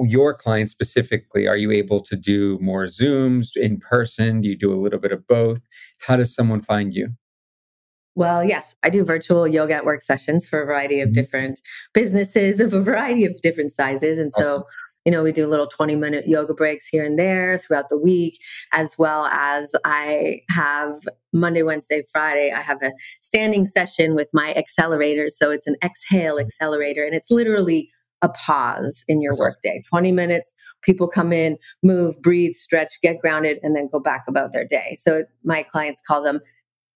Your 0.00 0.32
clients 0.32 0.72
specifically, 0.72 1.48
are 1.48 1.56
you 1.56 1.72
able 1.72 2.00
to 2.02 2.14
do 2.14 2.58
more 2.60 2.84
Zooms 2.84 3.56
in 3.56 3.78
person? 3.78 4.42
Do 4.42 4.48
you 4.48 4.56
do 4.56 4.72
a 4.72 4.76
little 4.76 5.00
bit 5.00 5.10
of 5.10 5.26
both? 5.26 5.60
How 6.06 6.16
does 6.16 6.32
someone 6.32 6.60
find 6.60 6.94
you? 6.94 7.14
Well, 8.18 8.42
yes, 8.42 8.74
I 8.82 8.90
do 8.90 9.04
virtual 9.04 9.46
yoga 9.46 9.74
at 9.74 9.84
work 9.84 10.02
sessions 10.02 10.44
for 10.44 10.60
a 10.60 10.66
variety 10.66 11.00
of 11.00 11.10
mm-hmm. 11.10 11.14
different 11.14 11.60
businesses 11.94 12.58
of 12.60 12.74
a 12.74 12.80
variety 12.80 13.24
of 13.24 13.40
different 13.42 13.70
sizes. 13.70 14.18
And 14.18 14.32
awesome. 14.34 14.44
so, 14.44 14.64
you 15.04 15.12
know, 15.12 15.22
we 15.22 15.30
do 15.30 15.46
little 15.46 15.68
20 15.68 15.94
minute 15.94 16.26
yoga 16.26 16.52
breaks 16.52 16.88
here 16.88 17.06
and 17.06 17.16
there 17.16 17.58
throughout 17.58 17.90
the 17.90 17.96
week, 17.96 18.40
as 18.72 18.96
well 18.98 19.26
as 19.26 19.70
I 19.84 20.40
have 20.50 20.96
Monday, 21.32 21.62
Wednesday, 21.62 22.02
Friday, 22.10 22.50
I 22.50 22.60
have 22.60 22.82
a 22.82 22.90
standing 23.20 23.64
session 23.64 24.16
with 24.16 24.26
my 24.34 24.52
accelerators. 24.54 25.30
So 25.36 25.52
it's 25.52 25.68
an 25.68 25.76
exhale 25.84 26.38
mm-hmm. 26.38 26.46
accelerator, 26.46 27.04
and 27.04 27.14
it's 27.14 27.30
literally 27.30 27.88
a 28.20 28.28
pause 28.30 29.04
in 29.06 29.22
your 29.22 29.32
workday 29.38 29.80
20 29.88 30.10
minutes 30.10 30.52
people 30.82 31.06
come 31.06 31.32
in 31.32 31.56
move 31.84 32.20
breathe 32.20 32.52
stretch 32.52 32.94
get 33.00 33.16
grounded 33.20 33.60
and 33.62 33.76
then 33.76 33.88
go 33.92 34.00
back 34.00 34.24
about 34.26 34.52
their 34.52 34.64
day 34.64 34.96
so 34.98 35.22
my 35.44 35.62
clients 35.62 36.00
call 36.04 36.20
them 36.20 36.40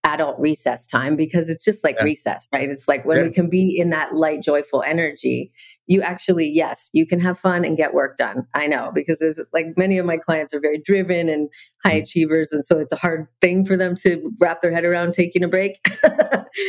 adult 0.05 0.39
recess 0.39 0.87
time 0.87 1.15
because 1.15 1.49
it's 1.49 1.65
just 1.65 1.85
like 1.85 1.97
yeah. 1.99 2.05
recess, 2.05 2.49
right? 2.53 2.69
It's 2.69 2.89
like 2.89 3.05
when 3.05 3.19
yeah. 3.19 3.23
we 3.25 3.31
can 3.31 3.49
be 3.49 3.79
in 3.79 3.91
that 3.91 4.15
light, 4.15 4.43
joyful 4.43 4.83
energy, 4.83 5.53
you 5.87 6.03
actually, 6.03 6.51
yes, 6.51 6.91
you 6.93 7.07
can 7.07 7.21
have 7.21 7.39
fun 7.39 7.65
and 7.65 7.77
get 7.77 7.95
work 7.95 8.17
done. 8.17 8.47
I 8.55 8.67
know 8.67 8.91
because 8.93 9.21
there's 9.21 9.41
like 9.53 9.67
many 9.77 9.99
of 9.99 10.07
my 10.07 10.17
clients 10.17 10.53
are 10.53 10.61
very 10.61 10.81
driven 10.85 11.29
and 11.29 11.49
high 11.85 11.99
mm. 11.99 12.03
achievers. 12.03 12.53
And 12.53 12.65
so 12.65 12.79
it's 12.79 12.93
a 12.93 12.97
hard 12.97 13.29
thing 13.41 13.65
for 13.65 13.77
them 13.77 13.95
to 13.97 14.31
wrap 14.41 14.61
their 14.61 14.73
head 14.73 14.85
around 14.85 15.15
taking 15.15 15.45
a 15.45 15.49
break. 15.49 15.79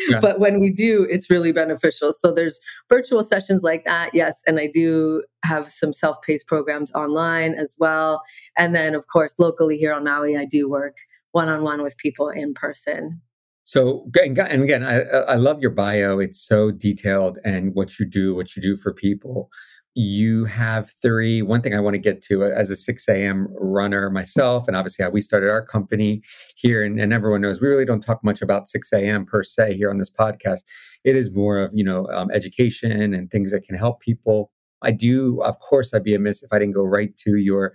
yeah. 0.10 0.20
But 0.22 0.40
when 0.40 0.60
we 0.60 0.72
do, 0.72 1.08
it's 1.10 1.30
really 1.30 1.52
beneficial. 1.52 2.14
So 2.14 2.32
there's 2.32 2.60
virtual 2.90 3.24
sessions 3.24 3.64
like 3.64 3.84
that. 3.86 4.12
Yes. 4.14 4.42
And 4.46 4.60
I 4.60 4.70
do 4.72 5.24
have 5.44 5.72
some 5.72 5.94
self 5.94 6.22
paced 6.22 6.48
programs 6.48 6.92
online 6.94 7.56
as 7.56 7.76
well. 7.80 8.22
And 8.58 8.76
then, 8.76 8.94
of 8.94 9.08
course, 9.08 9.34
locally 9.40 9.78
here 9.78 9.94
on 9.94 10.04
Maui, 10.04 10.38
I 10.38 10.46
do 10.46 10.70
work 10.70 10.98
one 11.34 11.50
on 11.50 11.64
one 11.64 11.82
with 11.82 11.98
people 11.98 12.30
in 12.30 12.54
person. 12.54 13.22
So, 13.66 14.10
and 14.18 14.64
again, 14.64 14.84
I, 14.84 15.02
I 15.02 15.36
love 15.36 15.62
your 15.62 15.72
bio. 15.72 16.20
It's 16.20 16.46
so 16.46 16.72
detailed 16.72 17.40
and 17.44 17.74
what 17.74 17.98
you 17.98 18.06
do, 18.06 18.36
what 18.36 18.56
you 18.56 18.62
do 18.62 18.76
for 18.76 18.94
people. 18.94 19.50
You 19.96 20.46
have 20.46 20.92
three. 21.02 21.42
One 21.42 21.62
thing 21.62 21.74
I 21.74 21.80
want 21.80 21.94
to 21.94 22.00
get 22.00 22.22
to 22.24 22.44
uh, 22.44 22.50
as 22.50 22.72
a 22.72 22.76
6 22.76 23.08
a.m. 23.08 23.48
runner 23.60 24.10
myself, 24.10 24.68
and 24.68 24.76
obviously 24.76 25.04
how 25.04 25.12
we 25.12 25.22
started 25.22 25.50
our 25.50 25.64
company 25.64 26.22
here, 26.56 26.84
and, 26.84 27.00
and 27.00 27.14
everyone 27.14 27.42
knows 27.42 27.62
we 27.62 27.68
really 27.68 27.86
don't 27.86 28.02
talk 28.02 28.24
much 28.24 28.42
about 28.42 28.68
6 28.68 28.92
a.m. 28.92 29.26
per 29.26 29.44
se 29.44 29.76
here 29.78 29.92
on 29.92 30.00
this 30.00 30.10
podcast. 30.10 30.62
It 31.04 31.16
is 31.16 31.34
more 31.34 31.60
of, 31.60 31.72
you 31.74 31.84
know, 31.84 32.08
um, 32.08 32.32
education 32.32 33.14
and 33.14 33.30
things 33.30 33.52
that 33.52 33.64
can 33.64 33.76
help 33.76 34.02
people. 34.02 34.52
I 34.82 34.92
do, 34.92 35.42
of 35.44 35.60
course, 35.60 35.94
I'd 35.94 36.04
be 36.04 36.16
amiss 36.16 36.44
if 36.44 36.52
I 36.52 36.60
didn't 36.60 36.74
go 36.74 36.84
right 36.84 37.16
to 37.18 37.38
your 37.38 37.74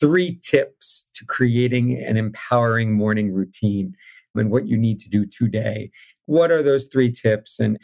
three 0.00 0.38
tips 0.42 1.06
to 1.14 1.24
creating 1.24 2.02
an 2.02 2.16
empowering 2.16 2.92
morning 2.92 3.32
routine 3.32 3.94
and 4.34 4.50
what 4.50 4.66
you 4.66 4.76
need 4.76 5.00
to 5.00 5.08
do 5.08 5.26
today. 5.26 5.90
What 6.26 6.50
are 6.50 6.62
those 6.62 6.86
three 6.86 7.10
tips 7.10 7.58
and 7.58 7.78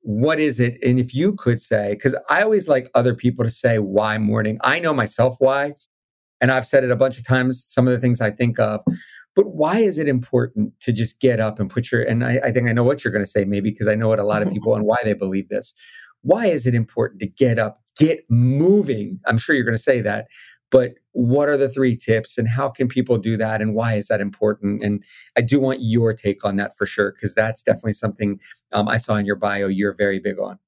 what 0.00 0.38
is 0.38 0.60
it? 0.60 0.76
And 0.82 0.98
if 0.98 1.14
you 1.14 1.34
could 1.34 1.60
say, 1.60 1.94
because 1.94 2.16
I 2.28 2.42
always 2.42 2.68
like 2.68 2.90
other 2.94 3.14
people 3.14 3.44
to 3.44 3.50
say 3.50 3.78
why 3.78 4.18
morning. 4.18 4.58
I 4.62 4.78
know 4.78 4.92
myself 4.92 5.36
why, 5.38 5.74
and 6.40 6.50
I've 6.50 6.66
said 6.66 6.84
it 6.84 6.90
a 6.90 6.96
bunch 6.96 7.18
of 7.18 7.26
times, 7.26 7.64
some 7.68 7.86
of 7.86 7.92
the 7.92 8.00
things 8.00 8.20
I 8.20 8.30
think 8.30 8.58
of. 8.58 8.80
But 9.34 9.54
why 9.54 9.78
is 9.78 9.98
it 9.98 10.06
important 10.06 10.78
to 10.80 10.92
just 10.92 11.20
get 11.20 11.40
up 11.40 11.58
and 11.58 11.70
put 11.70 11.90
your, 11.90 12.02
and 12.02 12.24
I, 12.24 12.38
I 12.44 12.52
think 12.52 12.68
I 12.68 12.72
know 12.72 12.84
what 12.84 13.02
you're 13.02 13.12
going 13.12 13.24
to 13.24 13.30
say, 13.30 13.44
maybe 13.44 13.70
because 13.70 13.88
I 13.88 13.94
know 13.94 14.08
what 14.08 14.18
a 14.18 14.24
lot 14.24 14.42
of 14.42 14.48
mm-hmm. 14.48 14.54
people 14.54 14.74
and 14.74 14.84
why 14.84 14.98
they 15.04 15.14
believe 15.14 15.48
this. 15.48 15.72
Why 16.22 16.46
is 16.46 16.66
it 16.66 16.74
important 16.74 17.20
to 17.20 17.26
get 17.26 17.58
up, 17.58 17.80
get 17.96 18.24
moving? 18.28 19.18
I'm 19.26 19.38
sure 19.38 19.54
you're 19.54 19.64
going 19.64 19.76
to 19.76 19.82
say 19.82 20.00
that, 20.02 20.26
but 20.70 20.94
what 21.14 21.48
are 21.48 21.56
the 21.56 21.68
three 21.68 21.96
tips 21.96 22.36
and 22.36 22.48
how 22.48 22.68
can 22.68 22.88
people 22.88 23.16
do 23.16 23.36
that 23.36 23.62
and 23.62 23.74
why 23.74 23.94
is 23.94 24.08
that 24.08 24.20
important? 24.20 24.82
And 24.82 25.02
i 25.36 25.40
do 25.40 25.60
want 25.60 25.80
your 25.80 26.12
take 26.12 26.44
on 26.44 26.56
that 26.56 26.76
for 26.76 26.86
sure 26.86 27.12
because 27.12 27.34
that's 27.34 27.62
definitely 27.62 27.94
something 27.94 28.40
um, 28.72 28.88
i 28.88 28.96
saw 28.96 29.16
in 29.16 29.24
your 29.24 29.36
bio 29.36 29.66
you're 29.66 29.94
very 29.94 30.18
big 30.18 30.38
on. 30.38 30.58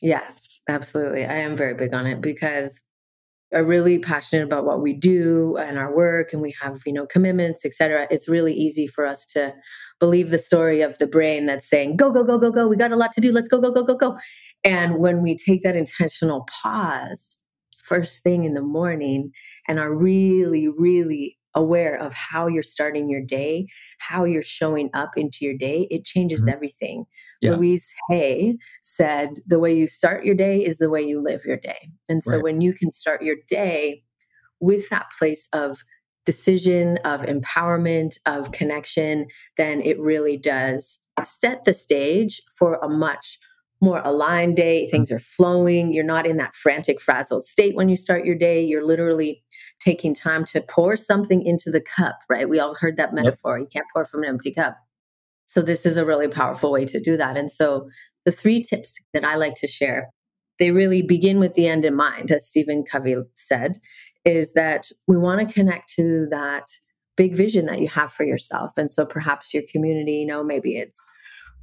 Yes 0.00 0.60
absolutely 0.68 1.24
i 1.24 1.34
am 1.34 1.56
very 1.56 1.74
big 1.74 1.94
on 1.94 2.06
it 2.06 2.20
because 2.20 2.82
are 3.54 3.64
really 3.64 3.98
passionate 3.98 4.44
about 4.44 4.66
what 4.66 4.82
we 4.82 4.92
do 4.92 5.56
and 5.56 5.78
our 5.78 5.96
work 5.96 6.34
and 6.34 6.42
we 6.42 6.54
have 6.60 6.82
you 6.84 6.92
know 6.92 7.06
commitments 7.06 7.64
etc 7.64 8.06
it's 8.10 8.28
really 8.28 8.52
easy 8.52 8.86
for 8.86 9.06
us 9.06 9.24
to 9.24 9.54
believe 9.98 10.28
the 10.30 10.38
story 10.38 10.82
of 10.82 10.98
the 10.98 11.06
brain 11.06 11.46
that's 11.46 11.68
saying 11.68 11.96
go 11.96 12.10
go 12.10 12.22
go 12.22 12.38
go 12.38 12.52
go 12.52 12.68
we 12.68 12.76
got 12.76 12.92
a 12.92 12.96
lot 12.96 13.12
to 13.12 13.22
do 13.22 13.32
let's 13.32 13.48
go 13.48 13.58
go 13.60 13.70
go 13.70 13.82
go 13.82 13.94
go. 13.94 14.18
And 14.64 14.98
when 14.98 15.22
we 15.22 15.36
take 15.36 15.62
that 15.62 15.76
intentional 15.76 16.46
pause 16.62 17.36
first 17.88 18.22
thing 18.22 18.44
in 18.44 18.54
the 18.54 18.62
morning 18.62 19.32
and 19.66 19.78
are 19.78 19.96
really, 19.96 20.68
really 20.68 21.38
aware 21.54 22.00
of 22.00 22.12
how 22.14 22.46
you're 22.46 22.62
starting 22.62 23.08
your 23.08 23.22
day, 23.22 23.66
how 23.98 24.24
you're 24.24 24.42
showing 24.42 24.90
up 24.94 25.10
into 25.16 25.38
your 25.40 25.56
day, 25.56 25.88
it 25.90 26.04
changes 26.04 26.40
mm-hmm. 26.42 26.50
everything. 26.50 27.04
Yeah. 27.40 27.52
Louise 27.52 27.92
Hay 28.08 28.58
said, 28.82 29.30
The 29.46 29.58
way 29.58 29.74
you 29.74 29.88
start 29.88 30.24
your 30.24 30.34
day 30.34 30.64
is 30.64 30.78
the 30.78 30.90
way 30.90 31.02
you 31.02 31.22
live 31.22 31.44
your 31.44 31.56
day. 31.56 31.90
And 32.08 32.22
so 32.22 32.34
right. 32.34 32.42
when 32.42 32.60
you 32.60 32.72
can 32.72 32.90
start 32.90 33.22
your 33.22 33.36
day 33.48 34.02
with 34.60 34.88
that 34.90 35.06
place 35.18 35.48
of 35.52 35.78
decision, 36.26 36.98
of 37.04 37.20
empowerment, 37.22 38.18
of 38.26 38.52
connection, 38.52 39.26
then 39.56 39.80
it 39.80 39.98
really 39.98 40.36
does 40.36 41.00
set 41.24 41.64
the 41.64 41.74
stage 41.74 42.40
for 42.58 42.74
a 42.76 42.88
much 42.88 43.38
more 43.80 44.00
aligned 44.04 44.56
day. 44.56 44.88
Things 44.88 45.10
are 45.10 45.20
flowing. 45.20 45.92
You're 45.92 46.04
not 46.04 46.26
in 46.26 46.36
that 46.38 46.54
frantic, 46.54 47.00
frazzled 47.00 47.44
state 47.44 47.76
when 47.76 47.88
you 47.88 47.96
start 47.96 48.24
your 48.24 48.34
day. 48.34 48.62
You're 48.64 48.84
literally 48.84 49.42
taking 49.80 50.14
time 50.14 50.44
to 50.46 50.60
pour 50.60 50.96
something 50.96 51.44
into 51.44 51.70
the 51.70 51.80
cup, 51.80 52.18
right? 52.28 52.48
We 52.48 52.58
all 52.58 52.74
heard 52.74 52.96
that 52.96 53.14
metaphor. 53.14 53.58
Yep. 53.58 53.62
You 53.62 53.68
can't 53.72 53.86
pour 53.92 54.04
from 54.04 54.22
an 54.22 54.28
empty 54.28 54.52
cup. 54.52 54.76
So, 55.46 55.62
this 55.62 55.86
is 55.86 55.96
a 55.96 56.04
really 56.04 56.28
powerful 56.28 56.72
way 56.72 56.84
to 56.86 57.00
do 57.00 57.16
that. 57.16 57.36
And 57.36 57.50
so, 57.50 57.88
the 58.24 58.32
three 58.32 58.60
tips 58.60 59.00
that 59.14 59.24
I 59.24 59.36
like 59.36 59.54
to 59.56 59.66
share, 59.66 60.10
they 60.58 60.72
really 60.72 61.02
begin 61.02 61.38
with 61.38 61.54
the 61.54 61.68
end 61.68 61.84
in 61.84 61.94
mind, 61.94 62.30
as 62.30 62.46
Stephen 62.46 62.84
Covey 62.84 63.16
said, 63.36 63.78
is 64.24 64.52
that 64.52 64.90
we 65.06 65.16
want 65.16 65.46
to 65.46 65.54
connect 65.54 65.88
to 65.94 66.26
that 66.30 66.66
big 67.16 67.34
vision 67.34 67.66
that 67.66 67.80
you 67.80 67.88
have 67.88 68.12
for 68.12 68.24
yourself. 68.24 68.72
And 68.76 68.90
so, 68.90 69.06
perhaps 69.06 69.54
your 69.54 69.62
community, 69.70 70.14
you 70.14 70.26
know, 70.26 70.42
maybe 70.42 70.76
it's 70.76 71.02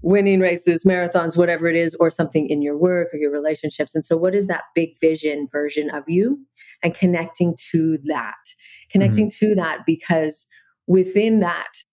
winning 0.06 0.40
races, 0.40 0.86
marathons, 0.86 1.36
whatever 1.36 1.68
it 1.68 1.76
is, 1.76 1.96
or 1.96 2.12
something 2.12 2.48
in 2.48 2.62
your 2.62 2.78
work 2.78 3.10
or 3.12 3.18
your 3.18 3.32
relationships. 3.32 3.96
And 3.96 4.06
so, 4.06 4.16
what 4.16 4.36
is 4.36 4.46
that 4.48 4.66
big 4.76 4.98
vision 5.02 5.48
version 5.52 5.90
of 5.90 6.04
you? 6.08 6.40
And 6.84 6.94
connecting 6.94 7.56
to 7.72 7.98
that, 8.06 8.54
connecting 8.92 9.28
mm-hmm. 9.28 9.48
to 9.48 9.56
that, 9.56 9.80
because 9.86 10.48
within 10.88 11.40
that 11.40 11.84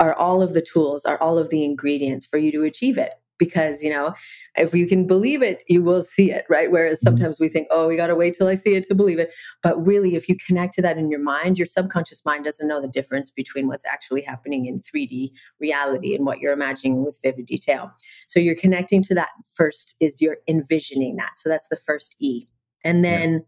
are 0.00 0.14
all 0.14 0.42
of 0.42 0.52
the 0.52 0.62
tools, 0.62 1.04
are 1.04 1.20
all 1.22 1.38
of 1.38 1.50
the 1.50 1.64
ingredients 1.64 2.26
for 2.26 2.38
you 2.38 2.50
to 2.52 2.64
achieve 2.64 2.98
it 2.98 3.14
because 3.40 3.82
you 3.82 3.90
know 3.90 4.14
if 4.56 4.72
you 4.72 4.86
can 4.86 5.04
believe 5.06 5.42
it 5.42 5.64
you 5.68 5.82
will 5.82 6.04
see 6.04 6.30
it 6.30 6.44
right? 6.48 6.70
Whereas 6.70 6.98
mm-hmm. 6.98 7.16
sometimes 7.16 7.40
we 7.40 7.48
think 7.48 7.66
oh 7.72 7.88
we 7.88 7.96
got 7.96 8.06
to 8.06 8.14
wait 8.14 8.34
till 8.34 8.46
i 8.46 8.54
see 8.54 8.74
it 8.76 8.84
to 8.84 8.94
believe 8.94 9.18
it. 9.18 9.34
But 9.64 9.84
really 9.84 10.14
if 10.14 10.28
you 10.28 10.36
connect 10.46 10.74
to 10.74 10.82
that 10.82 10.98
in 10.98 11.10
your 11.10 11.20
mind 11.20 11.58
your 11.58 11.66
subconscious 11.66 12.24
mind 12.24 12.44
doesn't 12.44 12.68
know 12.68 12.80
the 12.80 12.86
difference 12.86 13.32
between 13.32 13.66
what's 13.66 13.84
actually 13.84 14.22
happening 14.22 14.66
in 14.66 14.80
3d 14.80 15.32
reality 15.58 16.14
and 16.14 16.24
what 16.24 16.38
you're 16.38 16.52
imagining 16.52 17.04
with 17.04 17.18
vivid 17.22 17.46
detail. 17.46 17.90
So 18.28 18.38
you're 18.38 18.54
connecting 18.54 19.02
to 19.04 19.14
that 19.16 19.30
first 19.54 19.96
is 19.98 20.22
you're 20.22 20.38
envisioning 20.46 21.16
that. 21.16 21.36
So 21.36 21.48
that's 21.48 21.68
the 21.68 21.78
first 21.84 22.14
e. 22.20 22.46
And 22.84 23.04
then 23.04 23.32
yeah. 23.32 23.38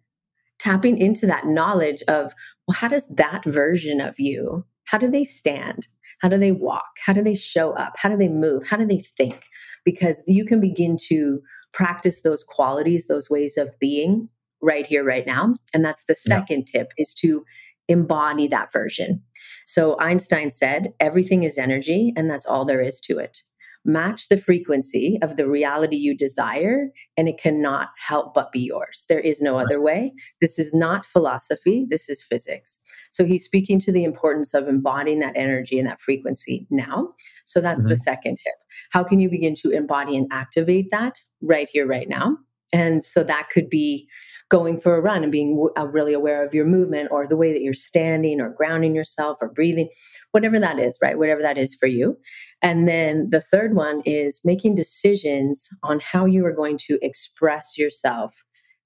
tapping 0.59 0.99
into 0.99 1.27
that 1.27 1.47
knowledge 1.47 2.03
of 2.09 2.33
well 2.67 2.77
how 2.77 2.89
does 2.89 3.07
that 3.09 3.45
version 3.45 4.01
of 4.01 4.19
you 4.19 4.65
how 4.85 4.99
do 4.99 5.11
they 5.11 5.25
stand 5.25 5.87
how 6.23 6.29
do 6.29 6.39
they 6.39 6.53
walk? 6.53 6.99
How 7.05 7.13
do 7.13 7.23
they 7.23 7.35
show 7.35 7.73
up? 7.73 7.95
How 7.97 8.09
do 8.09 8.17
they 8.17 8.29
move? 8.29 8.67
How 8.67 8.77
do 8.77 8.87
they 8.87 9.01
think? 9.01 9.47
Because 9.85 10.23
you 10.27 10.45
can 10.45 10.61
begin 10.61 10.97
to 11.09 11.41
practice 11.73 12.23
those 12.23 12.45
qualities, 12.45 13.09
those 13.09 13.29
ways 13.29 13.57
of 13.57 13.77
being 13.81 14.29
right 14.63 14.87
here, 14.87 15.03
right 15.05 15.27
now. 15.27 15.53
And 15.75 15.85
that's 15.85 16.05
the 16.05 16.15
second 16.15 16.71
yeah. 16.73 16.81
tip 16.81 16.93
is 16.97 17.13
to 17.15 17.45
embody 17.89 18.47
that 18.47 18.73
version. 18.73 19.21
So 19.67 19.99
Einstein 19.99 20.53
said, 20.53 20.93
everything 21.01 21.43
is 21.43 21.59
energy, 21.59 22.13
and 22.17 22.31
that's 22.31 22.47
all 22.47 22.65
there 22.65 22.81
is 22.81 23.01
to 23.03 23.19
it 23.19 23.43
match 23.85 24.29
the 24.29 24.37
frequency 24.37 25.19
of 25.23 25.37
the 25.37 25.49
reality 25.49 25.97
you 25.97 26.17
desire, 26.17 26.91
and 27.17 27.29
it 27.29 27.39
cannot 27.39 27.89
help 27.97 28.35
but 28.35 28.53
be 28.53 28.61
yours. 28.61 29.05
There 29.09 29.21
is 29.21 29.41
no 29.41 29.59
other 29.59 29.81
way. 29.81 30.13
This 30.41 30.59
is 30.59 30.73
not 30.73 31.05
philosophy, 31.05 31.87
this 31.89 32.09
is 32.09 32.23
physics. 32.23 32.79
So 33.11 33.25
he's 33.25 33.45
speaking 33.45 33.79
to 33.81 33.93
the 33.93 34.05
importance 34.05 34.55
of 34.55 34.69
embodying 34.69 35.19
that 35.21 35.37
energy 35.37 35.79
and 35.79 35.89
that 35.89 36.01
frequency 36.01 36.67
now. 36.71 37.09
So 37.45 37.61
that's 37.61 37.83
mm-hmm. 37.83 37.91
the 37.91 37.97
second 37.97 38.37
tip. 38.37 38.55
How 38.91 39.03
can 39.03 39.21
you 39.21 39.29
begin 39.29 39.55
to 39.57 39.71
embody 39.71 40.17
and 40.17 40.29
activate 40.31 40.91
that 40.91 41.21
right 41.41 41.69
here, 41.69 41.87
right 41.87 42.09
now? 42.09 42.39
And 42.73 43.05
so 43.05 43.23
that 43.25 43.51
could 43.51 43.69
be 43.69 44.09
going 44.53 44.79
for 44.79 44.95
a 44.95 45.01
run 45.01 45.23
and 45.23 45.33
being 45.33 45.67
uh, 45.79 45.87
really 45.87 46.13
aware 46.13 46.45
of 46.45 46.53
your 46.53 46.67
movement 46.67 47.09
or 47.11 47.27
the 47.27 47.39
way 47.39 47.55
that 47.55 47.63
you're 47.63 47.73
standing 47.73 48.39
or 48.39 48.51
grounding 48.51 48.95
yourself 48.95 49.39
or 49.41 49.49
breathing, 49.49 49.89
whatever 50.33 50.61
that 50.61 50.79
is, 50.79 50.99
right? 51.01 51.17
Whatever 51.17 51.41
that 51.41 51.57
is 51.57 51.75
for 51.75 51.87
you. 51.87 52.19
And 52.61 52.87
then 52.87 53.31
the 53.31 53.41
third 53.41 53.75
one 53.75 54.03
is 54.05 54.43
making 54.45 54.75
decisions 54.75 55.71
on 55.83 56.01
how 56.01 56.27
you 56.27 56.45
are 56.45 56.53
going 56.53 56.77
to 56.87 56.99
express 57.01 57.79
yourself 57.79 58.35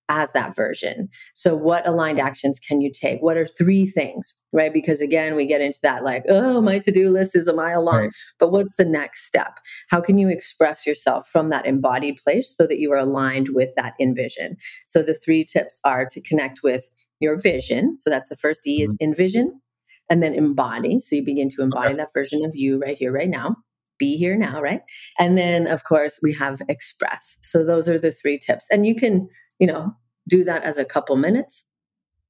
as 0.08 0.32
that 0.32 0.54
version. 0.54 1.08
So, 1.34 1.54
what 1.54 1.86
aligned 1.86 2.20
actions 2.20 2.58
can 2.58 2.80
you 2.80 2.90
take? 2.90 3.20
What 3.20 3.36
are 3.36 3.46
three 3.46 3.86
things, 3.86 4.34
right? 4.52 4.72
Because 4.72 5.00
again, 5.00 5.34
we 5.34 5.46
get 5.46 5.60
into 5.60 5.78
that 5.82 6.04
like, 6.04 6.24
oh, 6.28 6.60
my 6.60 6.78
to 6.80 6.92
do 6.92 7.10
list 7.10 7.36
is 7.36 7.48
a 7.48 7.54
mile 7.54 7.84
long. 7.84 8.04
Right. 8.04 8.10
But 8.38 8.52
what's 8.52 8.76
the 8.76 8.84
next 8.84 9.26
step? 9.26 9.58
How 9.88 10.00
can 10.00 10.18
you 10.18 10.28
express 10.28 10.86
yourself 10.86 11.28
from 11.28 11.50
that 11.50 11.66
embodied 11.66 12.18
place 12.22 12.54
so 12.56 12.66
that 12.66 12.78
you 12.78 12.92
are 12.92 12.98
aligned 12.98 13.48
with 13.50 13.70
that 13.76 13.94
envision? 14.00 14.56
So, 14.86 15.02
the 15.02 15.14
three 15.14 15.44
tips 15.44 15.80
are 15.84 16.06
to 16.06 16.20
connect 16.20 16.62
with 16.62 16.90
your 17.20 17.36
vision. 17.36 17.96
So, 17.96 18.10
that's 18.10 18.28
the 18.28 18.36
first 18.36 18.66
E 18.66 18.82
is 18.82 18.94
mm-hmm. 18.94 19.04
envision 19.04 19.60
and 20.08 20.22
then 20.22 20.34
embody. 20.34 21.00
So, 21.00 21.16
you 21.16 21.24
begin 21.24 21.48
to 21.50 21.62
embody 21.62 21.88
okay. 21.88 21.96
that 21.96 22.12
version 22.12 22.44
of 22.44 22.54
you 22.54 22.78
right 22.78 22.96
here, 22.96 23.12
right 23.12 23.30
now 23.30 23.56
be 23.98 24.18
here 24.18 24.36
now, 24.36 24.60
right? 24.60 24.82
And 25.18 25.38
then, 25.38 25.66
of 25.66 25.84
course, 25.84 26.20
we 26.22 26.34
have 26.34 26.60
express. 26.68 27.38
So 27.40 27.64
those 27.64 27.88
are 27.88 27.98
the 27.98 28.12
three 28.12 28.38
tips. 28.38 28.66
And 28.70 28.84
you 28.84 28.94
can 28.94 29.26
you 29.58 29.66
know, 29.66 29.94
do 30.28 30.44
that 30.44 30.64
as 30.64 30.78
a 30.78 30.84
couple 30.84 31.16
minutes. 31.16 31.64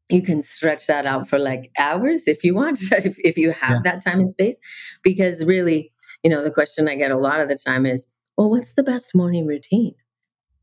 You 0.09 0.23
can 0.23 0.41
stretch 0.43 0.87
that 0.87 1.07
out 1.07 1.29
for 1.29 1.39
like 1.39 1.71
hours 1.79 2.29
if 2.29 2.45
you 2.45 2.55
want, 2.55 2.79
if, 2.93 3.17
if 3.19 3.37
you 3.37 3.51
have 3.53 3.81
yeah. 3.85 3.93
that 3.93 4.05
time 4.05 4.21
and 4.21 4.31
space. 4.31 4.59
Because 5.03 5.45
really, 5.45 5.93
you 6.23 6.31
know, 6.31 6.43
the 6.43 6.51
question 6.51 6.89
I 6.89 6.95
get 6.95 7.11
a 7.11 7.19
lot 7.19 7.41
of 7.41 7.49
the 7.49 7.57
time 7.57 7.87
is, 7.87 8.07
well, 8.37 8.51
what's 8.51 8.75
the 8.75 8.83
best 8.83 9.15
morning 9.15 9.47
routine? 9.47 9.95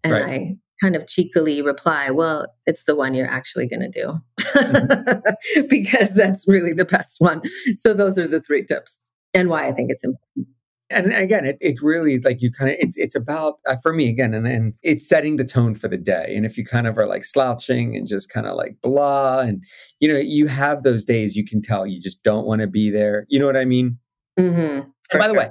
And 0.03 0.13
right. 0.13 0.23
I 0.25 0.57
kind 0.81 0.95
of 0.95 1.07
cheekily 1.07 1.61
reply, 1.61 2.09
well, 2.09 2.47
it's 2.65 2.85
the 2.85 2.95
one 2.95 3.13
you're 3.13 3.29
actually 3.29 3.67
going 3.67 3.79
to 3.79 3.89
do 3.89 4.19
mm-hmm. 4.39 5.61
because 5.69 6.15
that's 6.15 6.47
really 6.47 6.73
the 6.73 6.85
best 6.85 7.17
one. 7.19 7.41
So 7.75 7.93
those 7.93 8.17
are 8.17 8.27
the 8.27 8.41
three 8.41 8.65
tips 8.65 8.99
and 9.33 9.49
why 9.49 9.67
I 9.67 9.71
think 9.71 9.91
it's 9.91 10.03
important 10.03 10.47
and 10.89 11.13
again 11.13 11.45
it, 11.45 11.57
it 11.61 11.81
really 11.81 12.19
like 12.19 12.41
you 12.41 12.51
kind 12.51 12.71
of 12.71 12.77
it's 12.79 12.97
it's 12.97 13.15
about 13.15 13.59
uh, 13.67 13.75
for 13.81 13.93
me 13.93 14.09
again 14.09 14.33
and, 14.33 14.47
and 14.47 14.75
it's 14.83 15.07
setting 15.07 15.37
the 15.37 15.45
tone 15.45 15.75
for 15.75 15.87
the 15.87 15.97
day. 15.97 16.33
And 16.35 16.45
if 16.45 16.57
you 16.57 16.65
kind 16.65 16.87
of 16.87 16.97
are 16.97 17.07
like 17.07 17.25
slouching 17.25 17.95
and 17.95 18.07
just 18.07 18.31
kind 18.31 18.45
of 18.45 18.55
like 18.55 18.75
blah 18.81 19.41
and 19.41 19.63
you 19.99 20.07
know 20.07 20.19
you 20.19 20.47
have 20.47 20.83
those 20.83 21.05
days 21.05 21.35
you 21.35 21.45
can 21.45 21.61
tell 21.61 21.87
you 21.87 22.01
just 22.01 22.23
don't 22.23 22.45
want 22.45 22.61
to 22.61 22.67
be 22.67 22.89
there. 22.89 23.25
You 23.29 23.39
know 23.39 23.45
what 23.45 23.57
i 23.57 23.65
mean? 23.65 23.97
Mm-hmm, 24.39 24.89
and 25.11 25.19
by 25.19 25.27
the 25.27 25.33
way 25.33 25.49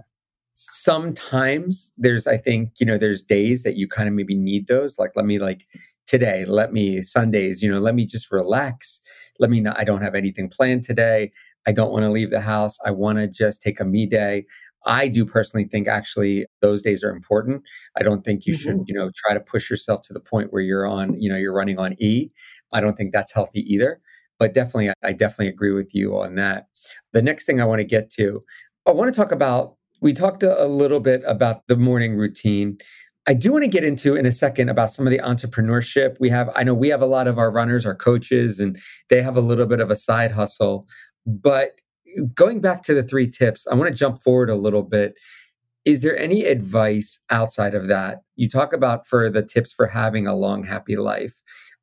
sometimes 0.54 1.92
there's 1.96 2.26
i 2.26 2.36
think 2.36 2.72
you 2.78 2.84
know 2.84 2.98
there's 2.98 3.22
days 3.22 3.62
that 3.62 3.74
you 3.76 3.88
kind 3.88 4.06
of 4.06 4.14
maybe 4.14 4.36
need 4.36 4.66
those 4.66 4.98
like 4.98 5.10
let 5.16 5.24
me 5.24 5.38
like 5.38 5.64
today 6.06 6.44
let 6.44 6.74
me 6.74 7.02
sundays 7.02 7.62
you 7.62 7.70
know 7.70 7.78
let 7.78 7.94
me 7.94 8.04
just 8.04 8.30
relax. 8.30 9.00
Let 9.38 9.50
me 9.50 9.60
not 9.60 9.78
i 9.78 9.84
don't 9.84 10.02
have 10.02 10.14
anything 10.14 10.48
planned 10.48 10.84
today. 10.84 11.32
I 11.66 11.72
don't 11.72 11.92
want 11.92 12.02
to 12.02 12.10
leave 12.10 12.30
the 12.30 12.40
house. 12.40 12.78
I 12.84 12.90
want 12.90 13.18
to 13.18 13.28
just 13.28 13.62
take 13.62 13.80
a 13.80 13.84
me 13.84 14.06
day. 14.06 14.44
I 14.86 15.08
do 15.08 15.24
personally 15.24 15.64
think 15.64 15.88
actually 15.88 16.46
those 16.60 16.82
days 16.82 17.04
are 17.04 17.10
important. 17.10 17.62
I 17.96 18.02
don't 18.02 18.24
think 18.24 18.46
you 18.46 18.54
mm-hmm. 18.54 18.62
should, 18.62 18.80
you 18.86 18.94
know, 18.94 19.10
try 19.14 19.34
to 19.34 19.40
push 19.40 19.70
yourself 19.70 20.02
to 20.02 20.12
the 20.12 20.20
point 20.20 20.52
where 20.52 20.62
you're 20.62 20.86
on, 20.86 21.20
you 21.20 21.28
know, 21.28 21.36
you're 21.36 21.52
running 21.52 21.78
on 21.78 21.94
E. 21.98 22.30
I 22.72 22.80
don't 22.80 22.96
think 22.96 23.12
that's 23.12 23.32
healthy 23.32 23.60
either. 23.72 24.00
But 24.38 24.54
definitely, 24.54 24.92
I 25.04 25.12
definitely 25.12 25.48
agree 25.48 25.72
with 25.72 25.94
you 25.94 26.18
on 26.18 26.34
that. 26.34 26.66
The 27.12 27.22
next 27.22 27.46
thing 27.46 27.60
I 27.60 27.64
want 27.64 27.80
to 27.80 27.84
get 27.84 28.10
to, 28.14 28.42
I 28.86 28.90
want 28.90 29.12
to 29.12 29.16
talk 29.16 29.30
about, 29.30 29.76
we 30.00 30.12
talked 30.12 30.42
a, 30.42 30.60
a 30.60 30.66
little 30.66 30.98
bit 30.98 31.22
about 31.26 31.62
the 31.68 31.76
morning 31.76 32.16
routine. 32.16 32.78
I 33.28 33.34
do 33.34 33.52
want 33.52 33.62
to 33.62 33.70
get 33.70 33.84
into 33.84 34.16
in 34.16 34.26
a 34.26 34.32
second 34.32 34.68
about 34.68 34.92
some 34.92 35.06
of 35.06 35.12
the 35.12 35.20
entrepreneurship 35.20 36.16
we 36.18 36.28
have. 36.30 36.50
I 36.56 36.64
know 36.64 36.74
we 36.74 36.88
have 36.88 37.02
a 37.02 37.06
lot 37.06 37.28
of 37.28 37.38
our 37.38 37.52
runners, 37.52 37.86
our 37.86 37.94
coaches, 37.94 38.58
and 38.58 38.76
they 39.10 39.22
have 39.22 39.36
a 39.36 39.40
little 39.40 39.66
bit 39.66 39.80
of 39.80 39.92
a 39.92 39.96
side 39.96 40.32
hustle. 40.32 40.88
But 41.24 41.80
going 42.35 42.61
back 42.61 42.83
to 42.85 42.95
the 42.95 43.02
three 43.02 43.28
tips, 43.28 43.66
I 43.66 43.75
want 43.75 43.88
to 43.88 43.95
jump 43.95 44.23
forward 44.23 44.50
a 44.50 44.57
little 44.57 44.83
bit. 44.83 45.14
Is 45.85 46.02
there 46.02 46.16
any 46.16 46.45
advice 46.45 47.23
outside 47.31 47.75
of 47.75 47.88
that? 47.88 48.23
You 48.37 48.49
talk 48.49 48.73
about 48.73 49.07
for 49.07 49.28
the 49.28 49.42
tips 49.42 49.73
for 49.73 49.87
having 49.87 50.26
a 50.26 50.35
long, 50.35 50.64
happy 50.64 50.97
life. 50.97 51.35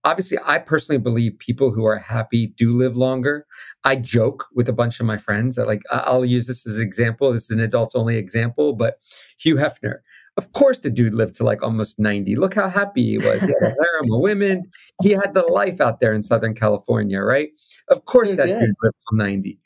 Obviously, 0.06 0.38
I 0.46 0.60
personally 0.60 1.00
believe 1.00 1.38
people 1.40 1.72
who 1.72 1.86
are 1.86 1.98
happy 1.98 2.48
do 2.48 2.74
live 2.74 2.96
longer. 2.96 3.46
I 3.84 3.98
joke 3.98 4.46
with 4.56 4.70
a 4.70 4.74
bunch 4.74 5.02
of 5.02 5.06
my 5.06 5.18
friends 5.18 5.58
that, 5.58 5.68
like, 5.68 5.82
I'll 5.92 6.24
use 6.24 6.48
this 6.48 6.66
as 6.66 6.80
an 6.80 6.88
example. 6.88 7.34
This 7.34 7.46
is 7.46 7.52
an 7.52 7.60
adults 7.60 7.96
only 7.96 8.16
example, 8.16 8.74
but 8.74 9.00
Hugh 9.38 9.56
Hefner, 9.56 9.98
of 10.38 10.54
course, 10.54 10.80
the 10.80 10.90
dude 10.90 11.14
lived 11.14 11.36
to 11.36 11.44
like 11.44 11.62
almost 11.62 12.00
90. 12.00 12.38
Look 12.38 12.54
how 12.54 12.70
happy 12.70 13.04
he 13.04 13.18
was. 13.18 13.42
He 13.42 13.48
had 13.48 13.74
a 13.74 13.76
harem 13.76 14.12
of 14.14 14.22
women. 14.22 14.64
He 15.02 15.12
had 15.12 15.34
the 15.34 15.42
life 15.42 15.82
out 15.82 16.00
there 16.00 16.14
in 16.14 16.22
Southern 16.22 16.56
California, 16.56 17.20
right? 17.20 17.50
Of 17.90 18.06
course, 18.06 18.32
that 18.36 18.46
did. 18.46 18.60
dude 18.60 18.76
lived 18.82 18.96
to 19.10 19.18
90 19.18 19.60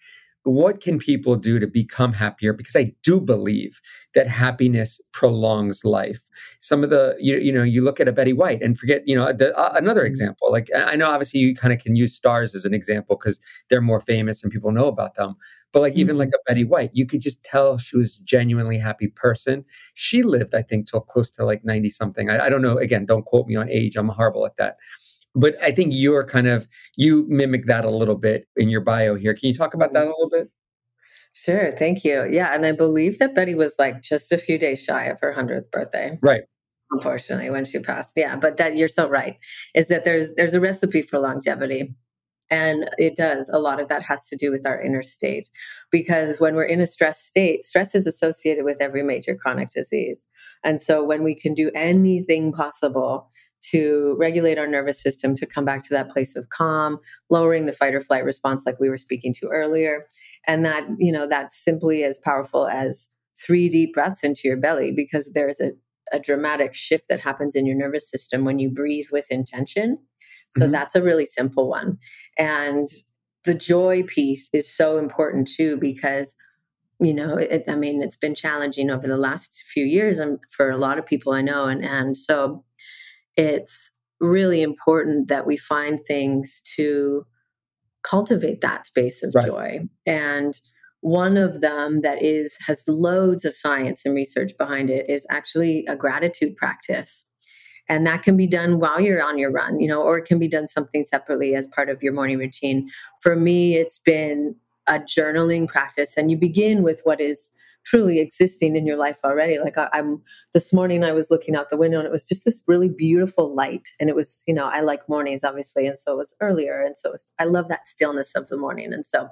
what 0.43 0.81
can 0.81 0.99
people 0.99 1.35
do 1.35 1.57
to 1.59 1.67
become 1.67 2.13
happier? 2.13 2.53
Because 2.53 2.75
I 2.75 2.93
do 3.01 3.21
believe 3.21 3.79
that 4.13 4.27
happiness 4.27 5.01
prolongs 5.13 5.85
life. 5.85 6.19
Some 6.59 6.83
of 6.83 6.89
the, 6.89 7.15
you, 7.19 7.37
you 7.37 7.51
know, 7.51 7.63
you 7.63 7.81
look 7.81 7.99
at 7.99 8.07
a 8.07 8.11
Betty 8.11 8.33
White 8.33 8.61
and 8.61 8.77
forget, 8.77 9.03
you 9.05 9.15
know, 9.15 9.31
the, 9.31 9.57
uh, 9.57 9.71
another 9.75 10.01
mm-hmm. 10.01 10.07
example. 10.07 10.51
Like 10.51 10.69
I 10.75 10.95
know 10.95 11.09
obviously 11.09 11.39
you 11.39 11.55
kind 11.55 11.73
of 11.73 11.79
can 11.79 11.95
use 11.95 12.13
stars 12.13 12.53
as 12.55 12.65
an 12.65 12.73
example 12.73 13.15
because 13.15 13.39
they're 13.69 13.81
more 13.81 14.01
famous 14.01 14.43
and 14.43 14.51
people 14.51 14.71
know 14.71 14.87
about 14.87 15.15
them. 15.15 15.35
But 15.71 15.79
like 15.79 15.93
mm-hmm. 15.93 16.01
even 16.01 16.17
like 16.17 16.29
a 16.29 16.39
Betty 16.45 16.65
White, 16.65 16.91
you 16.93 17.05
could 17.05 17.21
just 17.21 17.43
tell 17.43 17.77
she 17.77 17.97
was 17.97 18.19
a 18.19 18.23
genuinely 18.23 18.77
happy 18.77 19.07
person. 19.07 19.63
She 19.93 20.23
lived, 20.23 20.53
I 20.53 20.61
think, 20.61 20.89
till 20.89 21.01
close 21.01 21.31
to 21.31 21.45
like 21.45 21.63
90 21.63 21.89
something. 21.89 22.29
I, 22.29 22.45
I 22.45 22.49
don't 22.49 22.61
know. 22.61 22.77
Again, 22.77 23.05
don't 23.05 23.25
quote 23.25 23.47
me 23.47 23.55
on 23.55 23.69
age. 23.69 23.95
I'm 23.95 24.09
horrible 24.09 24.45
at 24.45 24.57
that 24.57 24.75
but 25.35 25.55
I 25.61 25.71
think 25.71 25.93
you're 25.95 26.25
kind 26.25 26.47
of 26.47 26.67
you 26.95 27.25
mimic 27.27 27.65
that 27.65 27.85
a 27.85 27.89
little 27.89 28.15
bit 28.15 28.47
in 28.55 28.69
your 28.69 28.81
bio 28.81 29.15
here. 29.15 29.33
Can 29.33 29.49
you 29.49 29.55
talk 29.55 29.73
about 29.73 29.93
that 29.93 30.03
a 30.03 30.05
mm-hmm. 30.05 30.09
little 30.09 30.29
bit? 30.29 30.51
Sure, 31.33 31.75
thank 31.77 32.03
you. 32.05 32.27
Yeah, 32.29 32.53
and 32.53 32.65
I 32.65 32.71
believe 32.73 33.17
that 33.17 33.33
Betty 33.33 33.55
was 33.55 33.75
like 33.79 34.03
just 34.03 34.31
a 34.31 34.37
few 34.37 34.59
days 34.59 34.83
shy 34.83 35.05
of 35.05 35.19
her 35.21 35.33
100th 35.33 35.71
birthday. 35.71 36.19
Right. 36.21 36.43
Unfortunately, 36.91 37.49
when 37.49 37.65
she 37.65 37.79
passed. 37.79 38.13
Yeah, 38.15 38.35
but 38.35 38.57
that 38.57 38.77
you're 38.77 38.87
so 38.87 39.09
right. 39.09 39.37
Is 39.73 39.87
that 39.87 40.05
there's 40.05 40.33
there's 40.35 40.53
a 40.53 40.61
recipe 40.61 41.01
for 41.01 41.19
longevity. 41.19 41.95
And 42.51 42.87
it 42.99 43.15
does. 43.15 43.49
A 43.49 43.57
lot 43.57 43.79
of 43.79 43.87
that 43.87 44.03
has 44.03 44.25
to 44.25 44.35
do 44.35 44.51
with 44.51 44.67
our 44.67 44.79
inner 44.79 45.01
state. 45.01 45.49
Because 45.91 46.39
when 46.39 46.55
we're 46.55 46.65
in 46.65 46.81
a 46.81 46.85
stress 46.85 47.19
state, 47.19 47.65
stress 47.65 47.95
is 47.95 48.05
associated 48.05 48.63
with 48.63 48.77
every 48.79 49.01
major 49.01 49.35
chronic 49.35 49.69
disease. 49.69 50.27
And 50.63 50.79
so 50.79 51.03
when 51.03 51.23
we 51.23 51.33
can 51.33 51.55
do 51.55 51.71
anything 51.73 52.51
possible 52.51 53.31
to 53.71 54.15
regulate 54.19 54.57
our 54.57 54.67
nervous 54.67 55.01
system 55.01 55.35
to 55.35 55.45
come 55.45 55.65
back 55.65 55.83
to 55.83 55.89
that 55.91 56.09
place 56.09 56.35
of 56.35 56.49
calm 56.49 56.99
lowering 57.29 57.65
the 57.65 57.73
fight 57.73 57.95
or 57.95 58.01
flight 58.01 58.23
response 58.23 58.63
like 58.65 58.79
we 58.79 58.89
were 58.89 58.97
speaking 58.97 59.33
to 59.33 59.47
earlier. 59.47 60.05
And 60.47 60.65
that 60.65 60.85
you 60.97 61.11
know 61.11 61.27
that's 61.27 61.63
simply 61.63 62.03
as 62.03 62.17
powerful 62.17 62.67
as 62.67 63.09
three 63.45 63.69
deep 63.69 63.93
breaths 63.93 64.23
into 64.23 64.41
your 64.45 64.57
belly 64.57 64.91
because 64.91 65.31
there's 65.33 65.59
a, 65.59 65.71
a 66.11 66.19
dramatic 66.19 66.73
shift 66.73 67.05
that 67.09 67.19
happens 67.19 67.55
in 67.55 67.65
your 67.65 67.75
nervous 67.75 68.09
system 68.09 68.45
when 68.45 68.59
you 68.59 68.69
breathe 68.69 69.07
with 69.11 69.31
intention. 69.31 69.97
So 70.51 70.65
mm-hmm. 70.65 70.71
that's 70.71 70.95
a 70.95 71.01
really 71.01 71.25
simple 71.25 71.67
one. 71.69 71.97
And 72.37 72.87
the 73.45 73.55
joy 73.55 74.03
piece 74.03 74.49
is 74.53 74.73
so 74.73 74.97
important 74.97 75.47
too 75.47 75.77
because 75.77 76.35
you 76.99 77.13
know 77.13 77.35
it, 77.35 77.63
i 77.67 77.75
mean 77.75 78.01
it's 78.01 78.15
been 78.15 78.35
challenging 78.35 78.89
over 78.91 79.07
the 79.07 79.17
last 79.17 79.63
few 79.73 79.83
years 79.83 80.19
and 80.19 80.37
for 80.55 80.69
a 80.69 80.77
lot 80.77 80.99
of 80.99 81.05
people 81.05 81.33
i 81.33 81.41
know. 81.41 81.65
And 81.65 81.83
and 81.83 82.17
so 82.17 82.63
it's 83.35 83.91
really 84.19 84.61
important 84.61 85.27
that 85.27 85.45
we 85.45 85.57
find 85.57 85.99
things 86.05 86.61
to 86.75 87.25
cultivate 88.03 88.61
that 88.61 88.87
space 88.87 89.23
of 89.23 89.33
right. 89.35 89.47
joy. 89.47 89.79
And 90.05 90.59
one 91.01 91.35
of 91.35 91.61
them 91.61 92.01
that 92.01 92.21
is 92.21 92.57
has 92.65 92.85
loads 92.87 93.43
of 93.43 93.55
science 93.55 94.05
and 94.05 94.15
research 94.15 94.51
behind 94.57 94.89
it 94.89 95.09
is 95.09 95.27
actually 95.29 95.85
a 95.87 95.95
gratitude 95.95 96.55
practice. 96.55 97.25
And 97.89 98.07
that 98.07 98.23
can 98.23 98.37
be 98.37 98.47
done 98.47 98.79
while 98.79 99.01
you're 99.01 99.21
on 99.21 99.37
your 99.37 99.51
run 99.51 99.81
you 99.81 99.87
know 99.87 100.01
or 100.01 100.17
it 100.17 100.25
can 100.25 100.39
be 100.39 100.47
done 100.47 100.69
something 100.69 101.03
separately 101.03 101.55
as 101.55 101.67
part 101.67 101.89
of 101.89 102.01
your 102.01 102.13
morning 102.13 102.37
routine. 102.37 102.89
For 103.21 103.35
me 103.35 103.75
it's 103.75 103.97
been 103.97 104.55
a 104.87 104.99
journaling 104.99 105.67
practice 105.67 106.17
and 106.17 106.29
you 106.31 106.37
begin 106.37 106.83
with 106.83 107.01
what 107.03 107.19
is 107.19 107.51
truly 107.85 108.19
existing 108.19 108.75
in 108.75 108.85
your 108.85 108.97
life 108.97 109.17
already. 109.23 109.59
Like 109.59 109.77
I, 109.77 109.89
am 109.93 110.21
this 110.53 110.73
morning, 110.73 111.03
I 111.03 111.11
was 111.11 111.29
looking 111.29 111.55
out 111.55 111.69
the 111.69 111.77
window 111.77 111.97
and 111.97 112.05
it 112.05 112.11
was 112.11 112.27
just 112.27 112.45
this 112.45 112.61
really 112.67 112.89
beautiful 112.89 113.53
light. 113.55 113.87
And 113.99 114.09
it 114.09 114.15
was, 114.15 114.43
you 114.47 114.53
know, 114.53 114.67
I 114.67 114.81
like 114.81 115.07
mornings 115.07 115.43
obviously, 115.43 115.87
and 115.87 115.97
so 115.97 116.13
it 116.13 116.17
was 116.17 116.35
earlier, 116.41 116.81
and 116.81 116.97
so 116.97 117.11
was, 117.11 117.31
I 117.39 117.45
love 117.45 117.69
that 117.69 117.87
stillness 117.87 118.33
of 118.35 118.49
the 118.49 118.57
morning. 118.57 118.93
And 118.93 119.05
so, 119.05 119.29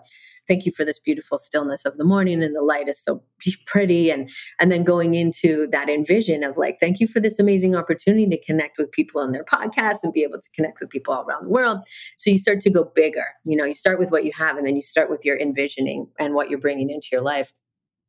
thank 0.48 0.66
you 0.66 0.72
for 0.72 0.84
this 0.84 1.00
beautiful 1.00 1.38
stillness 1.38 1.86
of 1.86 1.98
the 1.98 2.04
morning, 2.04 2.44
and 2.44 2.56
the 2.56 2.62
light 2.62 2.88
is 2.88 3.02
so 3.02 3.24
pretty. 3.66 4.10
And 4.10 4.30
and 4.60 4.72
then 4.72 4.84
going 4.84 5.14
into 5.14 5.68
that 5.72 5.90
envision 5.90 6.44
of 6.44 6.58
like, 6.58 6.80
thank 6.80 7.00
you 7.00 7.08
for 7.08 7.20
this 7.20 7.40
amazing 7.40 7.76
opportunity 7.76 8.28
to 8.28 8.44
connect 8.44 8.78
with 8.78 8.92
people 8.92 9.22
on 9.22 9.32
their 9.32 9.44
podcasts 9.44 10.00
and 10.04 10.14
be 10.14 10.24
able 10.24 10.40
to 10.40 10.50
connect 10.56 10.80
with 10.80 10.90
people 10.90 11.14
all 11.14 11.26
around 11.26 11.46
the 11.46 11.50
world. 11.50 11.80
So 12.18 12.30
you 12.30 12.38
start 12.38 12.62
to 12.62 12.70
go 12.70 12.92
bigger. 12.96 13.26
You 13.46 13.58
know, 13.58 13.66
you 13.66 13.76
start 13.76 14.00
with 14.00 14.12
what 14.12 14.26
you 14.26 14.32
have, 14.38 14.58
and 14.58 14.66
then 14.66 14.76
you 14.76 14.82
start 14.82 15.10
with 15.10 15.22
your 15.24 15.40
envisioning 15.40 16.08
and 16.20 16.34
what 16.34 16.50
you're 16.50 16.60
bringing 16.60 16.90
into 16.90 17.10
your 17.12 17.22
life. 17.22 17.54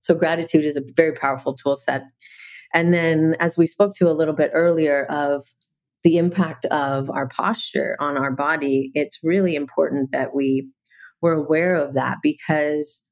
So 0.03 0.15
gratitude 0.15 0.65
is 0.65 0.77
a 0.77 0.83
very 0.95 1.13
powerful 1.13 1.55
tool 1.55 1.77
set. 1.77 2.05
And 2.75 2.93
then, 2.93 3.37
as 3.41 3.57
we 3.57 3.67
spoke 3.67 3.95
to 3.97 4.09
a 4.09 4.13
little 4.13 4.35
bit 4.35 4.51
earlier, 4.55 5.05
of 5.11 5.45
the 6.03 6.19
impact 6.19 6.65
of 6.67 7.11
our 7.11 7.29
posture 7.29 7.97
on 8.01 8.17
our 8.17 8.31
body, 8.31 8.91
it's 8.95 9.21
really 9.23 9.55
important 9.55 10.13
that 10.13 10.35
we 10.35 10.69
we're 11.21 11.35
aware 11.35 11.77
of 11.77 11.95
that 11.95 12.19
because 12.23 13.05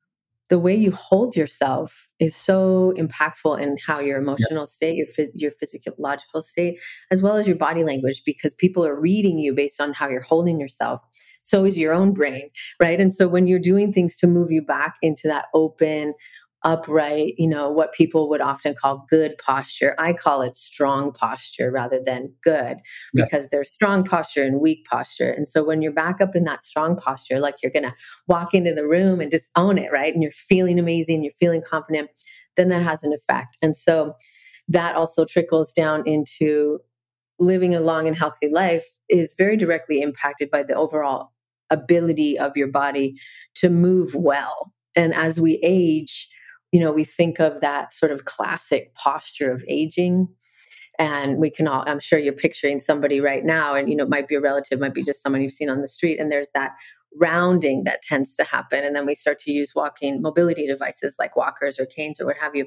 the 0.48 0.59
way 0.59 0.74
you 0.74 0.90
hold 0.90 1.37
yourself 1.37 2.09
is 2.18 2.35
so 2.35 2.92
impactful 2.98 3.61
in 3.61 3.76
how 3.87 4.00
your 4.00 4.18
emotional 4.18 4.62
yes. 4.62 4.72
state, 4.72 4.96
your 4.96 5.07
phys- 5.07 5.31
your 5.33 5.53
physiological 5.53 6.42
state, 6.42 6.81
as 7.12 7.22
well 7.22 7.37
as 7.37 7.46
your 7.46 7.57
body 7.57 7.85
language, 7.85 8.22
because 8.26 8.53
people 8.53 8.85
are 8.85 9.00
reading 9.00 9.38
you 9.38 9.55
based 9.55 9.81
on 9.81 9.92
how 9.92 10.09
you're 10.09 10.20
holding 10.20 10.59
yourself. 10.59 11.00
So 11.40 11.64
is 11.64 11.79
your 11.79 11.92
own 11.94 12.12
brain, 12.12 12.50
right? 12.81 13.00
And 13.00 13.12
so 13.12 13.29
when 13.29 13.46
you're 13.46 13.61
doing 13.61 13.92
things 13.92 14.16
to 14.16 14.26
move 14.26 14.50
you 14.50 14.61
back 14.61 14.96
into 15.03 15.29
that 15.29 15.46
open, 15.55 16.14
upright, 16.62 17.35
you 17.38 17.49
know, 17.49 17.70
what 17.70 17.92
people 17.92 18.29
would 18.29 18.40
often 18.40 18.75
call 18.75 19.07
good 19.09 19.37
posture. 19.38 19.94
I 19.99 20.12
call 20.12 20.42
it 20.42 20.57
strong 20.57 21.12
posture 21.12 21.70
rather 21.70 22.01
than 22.05 22.35
good 22.42 22.79
because 23.14 23.44
yes. 23.44 23.49
there's 23.51 23.73
strong 23.73 24.05
posture 24.05 24.44
and 24.44 24.61
weak 24.61 24.85
posture. 24.85 25.31
And 25.31 25.46
so 25.46 25.64
when 25.64 25.81
you're 25.81 25.92
back 25.92 26.20
up 26.20 26.37
in 26.37 26.44
that 26.44 26.64
strong 26.64 26.96
posture, 26.96 27.38
like 27.38 27.57
you're 27.62 27.73
going 27.73 27.85
to 27.85 27.94
walk 28.29 28.53
into 28.53 28.75
the 28.75 28.87
room 28.87 29.20
and 29.20 29.31
just 29.31 29.49
own 29.57 29.79
it, 29.79 29.90
right? 29.90 30.12
And 30.12 30.23
you're 30.23 30.33
feeling 30.33 30.79
amazing, 30.79 31.23
you're 31.23 31.33
feeling 31.40 31.62
confident, 31.68 32.11
then 32.57 32.68
that 32.68 32.83
has 32.83 33.03
an 33.03 33.12
effect. 33.12 33.57
And 33.62 33.77
so 33.77 34.14
that 34.68 34.96
also 34.96 35.25
trickles 35.25 35.73
down 35.73 36.03
into 36.07 36.79
living 37.38 37.75
a 37.75 37.81
long 37.81 38.07
and 38.07 38.16
healthy 38.16 38.51
life 38.53 38.87
is 39.09 39.35
very 39.37 39.57
directly 39.57 40.03
impacted 40.03 40.51
by 40.51 40.62
the 40.62 40.75
overall 40.75 41.33
ability 41.70 42.38
of 42.38 42.57
your 42.57 42.68
body 42.68 43.14
to 43.55 43.70
move 43.70 44.14
well. 44.14 44.73
And 44.94 45.14
as 45.14 45.40
we 45.40 45.59
age, 45.62 46.29
you 46.72 46.80
know, 46.80 46.92
we 46.92 47.04
think 47.04 47.40
of 47.40 47.61
that 47.61 47.92
sort 47.92 48.12
of 48.12 48.24
classic 48.24 48.94
posture 48.94 49.52
of 49.52 49.64
aging. 49.68 50.28
And 50.98 51.38
we 51.38 51.50
can 51.50 51.66
all, 51.66 51.83
I'm 51.87 52.00
sure 52.00 52.18
you're 52.18 52.35
picturing 52.35 52.78
somebody 52.78 53.20
right 53.20 53.42
now, 53.42 53.74
and, 53.74 53.88
you 53.88 53.96
know, 53.96 54.04
it 54.04 54.11
might 54.11 54.28
be 54.28 54.35
a 54.35 54.40
relative, 54.40 54.80
might 54.80 54.92
be 54.92 55.02
just 55.02 55.22
someone 55.22 55.40
you've 55.40 55.52
seen 55.52 55.70
on 55.70 55.80
the 55.80 55.88
street. 55.88 56.20
And 56.20 56.30
there's 56.30 56.50
that 56.54 56.72
rounding 57.18 57.83
that 57.85 58.02
tends 58.02 58.37
to 58.37 58.44
happen. 58.44 58.85
And 58.85 58.94
then 58.94 59.06
we 59.06 59.14
start 59.14 59.38
to 59.40 59.52
use 59.52 59.72
walking 59.74 60.20
mobility 60.20 60.66
devices 60.66 61.16
like 61.18 61.37
walkers 61.37 61.80
or 61.80 61.87
canes 61.87 62.20
or 62.20 62.26
what 62.26 62.37
have 62.37 62.54
you. 62.54 62.66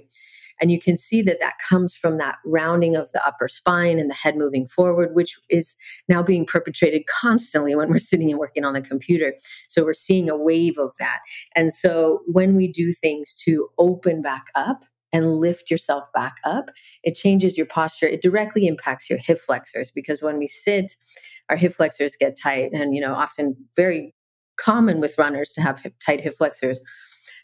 And 0.61 0.71
you 0.71 0.79
can 0.79 0.97
see 0.97 1.21
that 1.23 1.39
that 1.39 1.55
comes 1.67 1.95
from 1.95 2.17
that 2.17 2.37
rounding 2.45 2.95
of 2.95 3.11
the 3.11 3.25
upper 3.25 3.47
spine 3.47 3.99
and 3.99 4.09
the 4.09 4.15
head 4.15 4.37
moving 4.37 4.67
forward, 4.67 5.13
which 5.13 5.39
is 5.49 5.75
now 6.07 6.23
being 6.23 6.45
perpetrated 6.45 7.05
constantly 7.07 7.75
when 7.75 7.89
we're 7.89 7.99
sitting 7.99 8.29
and 8.29 8.39
working 8.39 8.65
on 8.65 8.73
the 8.73 8.81
computer. 8.81 9.33
So 9.67 9.83
we're 9.83 9.93
seeing 9.93 10.29
a 10.29 10.37
wave 10.37 10.77
of 10.77 10.91
that. 10.99 11.19
And 11.55 11.73
so 11.73 12.21
when 12.27 12.55
we 12.55 12.67
do 12.67 12.93
things 12.93 13.35
to 13.45 13.69
open 13.77 14.21
back 14.21 14.45
up, 14.55 14.85
and 15.13 15.35
lift 15.35 15.69
yourself 15.69 16.11
back 16.11 16.37
up, 16.43 16.71
it 17.03 17.13
changes 17.13 17.55
your 17.55 17.67
posture. 17.67 18.07
It 18.07 18.23
directly 18.23 18.65
impacts 18.65 19.09
your 19.09 19.19
hip 19.19 19.37
flexors 19.37 19.91
because 19.91 20.23
when 20.23 20.39
we 20.39 20.47
sit, 20.47 20.97
our 21.49 21.55
hip 21.55 21.73
flexors 21.73 22.17
get 22.19 22.35
tight 22.41 22.71
and, 22.73 22.95
you 22.95 22.99
know, 22.99 23.13
often 23.13 23.55
very 23.75 24.15
common 24.57 24.99
with 24.99 25.17
runners 25.17 25.51
to 25.51 25.61
have 25.61 25.79
hip, 25.79 25.93
tight 26.03 26.19
hip 26.19 26.33
flexors. 26.35 26.81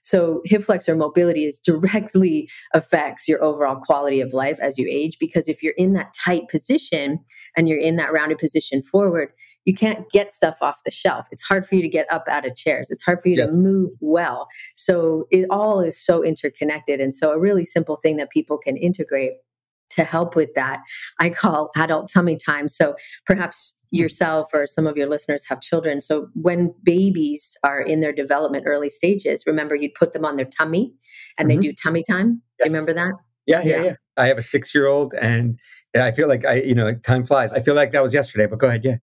So 0.02 0.42
hip 0.46 0.64
flexor 0.64 0.96
mobility 0.96 1.46
is 1.46 1.60
directly 1.60 2.50
affects 2.74 3.28
your 3.28 3.44
overall 3.44 3.76
quality 3.76 4.22
of 4.22 4.34
life 4.34 4.60
as 4.60 4.78
you 4.78 4.88
age 4.90 5.18
because 5.20 5.48
if 5.48 5.62
you're 5.62 5.74
in 5.78 5.94
that 5.94 6.14
tight 6.14 6.50
position 6.50 7.20
and 7.56 7.68
you're 7.68 7.80
in 7.80 7.96
that 7.98 8.14
rounded 8.14 8.38
position 8.38 8.82
forward, 8.82 9.30
you 9.66 9.74
can't 9.74 10.10
get 10.12 10.34
stuff 10.34 10.58
off 10.62 10.80
the 10.86 10.92
shelf. 10.92 11.28
It's 11.32 11.44
hard 11.44 11.66
for 11.66 11.76
you 11.76 11.82
to 11.82 11.90
get 11.90 12.12
up 12.12 12.24
out 12.28 12.46
of 12.46 12.56
chairs. 12.56 12.90
It's 12.90 13.04
hard 13.04 13.22
for 13.22 13.30
you 13.30 13.38
yes. 13.38 13.54
to 13.54 13.60
move 13.60 13.92
well. 14.02 14.48
So 14.74 15.28
it 15.32 15.46
all 15.50 15.82
is 15.82 16.04
so 16.04 16.24
interconnected. 16.24 17.00
And 17.00 17.14
so 17.14 17.32
a 17.32 17.40
really 17.40 17.66
simple 17.66 17.98
thing 17.98 18.18
that 18.18 18.32
people 18.32 18.58
can 18.58 18.78
integrate 18.78 19.34
to 19.92 20.04
help 20.04 20.36
with 20.36 20.54
that, 20.56 20.82
I 21.20 21.30
call 21.30 21.70
adult 21.76 22.12
tummy 22.14 22.38
time. 22.38 22.70
So 22.70 22.96
perhaps 23.26 23.76
yourself 23.92 24.50
or 24.54 24.68
some 24.68 24.86
of 24.86 24.98
your 24.98 25.08
listeners 25.08 25.46
have 25.48 25.62
children. 25.62 26.02
So 26.02 26.28
when 26.34 26.74
babies 26.84 27.58
are 27.64 27.82
in 27.82 28.02
their 28.02 28.14
development 28.14 28.66
early 28.68 28.90
stages, 28.90 29.44
remember 29.48 29.76
you'd 29.76 29.96
put 29.96 30.14
them 30.14 30.26
on 30.26 30.36
their 30.36 30.46
tummy 30.46 30.94
and 31.38 31.50
mm-hmm. 31.50 31.62
they 31.62 31.68
do 31.68 31.74
tummy 31.74 32.04
time. 32.08 32.42
Yes. 32.60 32.72
Remember 32.72 32.94
that? 32.94 33.14
Yeah, 33.48 33.62
yeah, 33.64 33.78
yeah, 33.78 33.84
yeah. 33.84 33.96
I 34.16 34.28
have 34.28 34.38
a 34.38 34.44
six 34.44 34.76
year 34.76 34.86
old 34.86 35.14
and 35.16 35.60
I 35.96 36.12
feel 36.12 36.28
like 36.28 36.46
I, 36.46 36.62
you 36.62 36.76
know, 36.76 36.94
time 36.94 37.26
flies. 37.26 37.52
I 37.52 37.62
feel 37.62 37.74
like 37.74 37.92
that 37.94 38.04
was 38.04 38.14
yesterday, 38.14 38.46
but 38.46 38.60
go 38.60 38.68
ahead. 38.68 38.82
Yeah. 38.84 38.98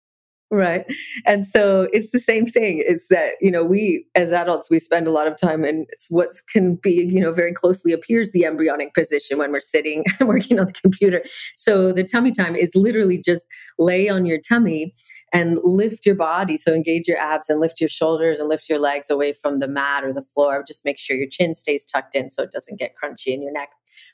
Right. 0.52 0.86
And 1.26 1.46
so 1.46 1.88
it's 1.92 2.12
the 2.12 2.20
same 2.20 2.46
thing. 2.46 2.84
It's 2.86 3.08
that, 3.10 3.32
you 3.42 3.50
know, 3.50 3.66
we 3.66 4.06
as 4.14 4.32
adults, 4.32 4.70
we 4.70 4.80
spend 4.80 5.08
a 5.08 5.12
lot 5.12 5.26
of 5.26 5.38
time 5.38 5.66
in 5.66 5.88
what 6.10 6.30
can 6.54 6.76
be, 6.76 7.08
you 7.10 7.20
know, 7.20 7.32
very 7.32 7.52
closely 7.52 7.92
appears 7.92 8.32
the 8.32 8.46
embryonic 8.46 8.94
position 8.94 9.40
when 9.40 9.52
we're 9.52 9.60
sitting 9.60 10.06
and 10.20 10.30
working 10.30 10.60
on 10.60 10.68
the 10.68 10.74
computer. 10.74 11.24
So 11.56 11.92
the 11.92 12.04
tummy 12.04 12.32
time 12.32 12.56
is 12.56 12.72
literally 12.76 13.18
just 13.18 13.48
lay 13.80 14.08
on 14.08 14.28
your 14.28 14.38
tummy 14.38 14.94
and 15.34 15.60
lift 15.64 16.06
your 16.06 16.16
body. 16.16 16.58
So 16.58 16.74
engage 16.74 17.08
your 17.08 17.18
abs 17.18 17.50
and 17.50 17.60
lift 17.60 17.82
your 17.82 17.90
shoulders 17.90 18.40
and 18.40 18.48
lift 18.48 18.70
your 18.70 18.80
legs 18.80 19.10
away 19.10 19.34
from 19.34 19.58
the 19.58 19.68
mat 19.68 20.04
or 20.04 20.14
the 20.14 20.22
floor. 20.22 20.64
Just 20.66 20.86
make 20.86 21.00
sure 21.00 21.18
your 21.18 21.28
chin 21.30 21.56
stays 21.56 21.86
tucked 21.86 22.14
in 22.14 22.30
so 22.30 22.44
it 22.44 22.52
doesn't 22.52 22.80
get 22.80 22.94
crunchy 23.04 23.34
in 23.34 23.42
your 23.42 23.52
neck. 23.52 23.70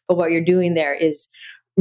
But 0.07 0.17
what 0.17 0.31
you're 0.31 0.41
doing 0.41 0.73
there 0.73 0.93
is 0.93 1.29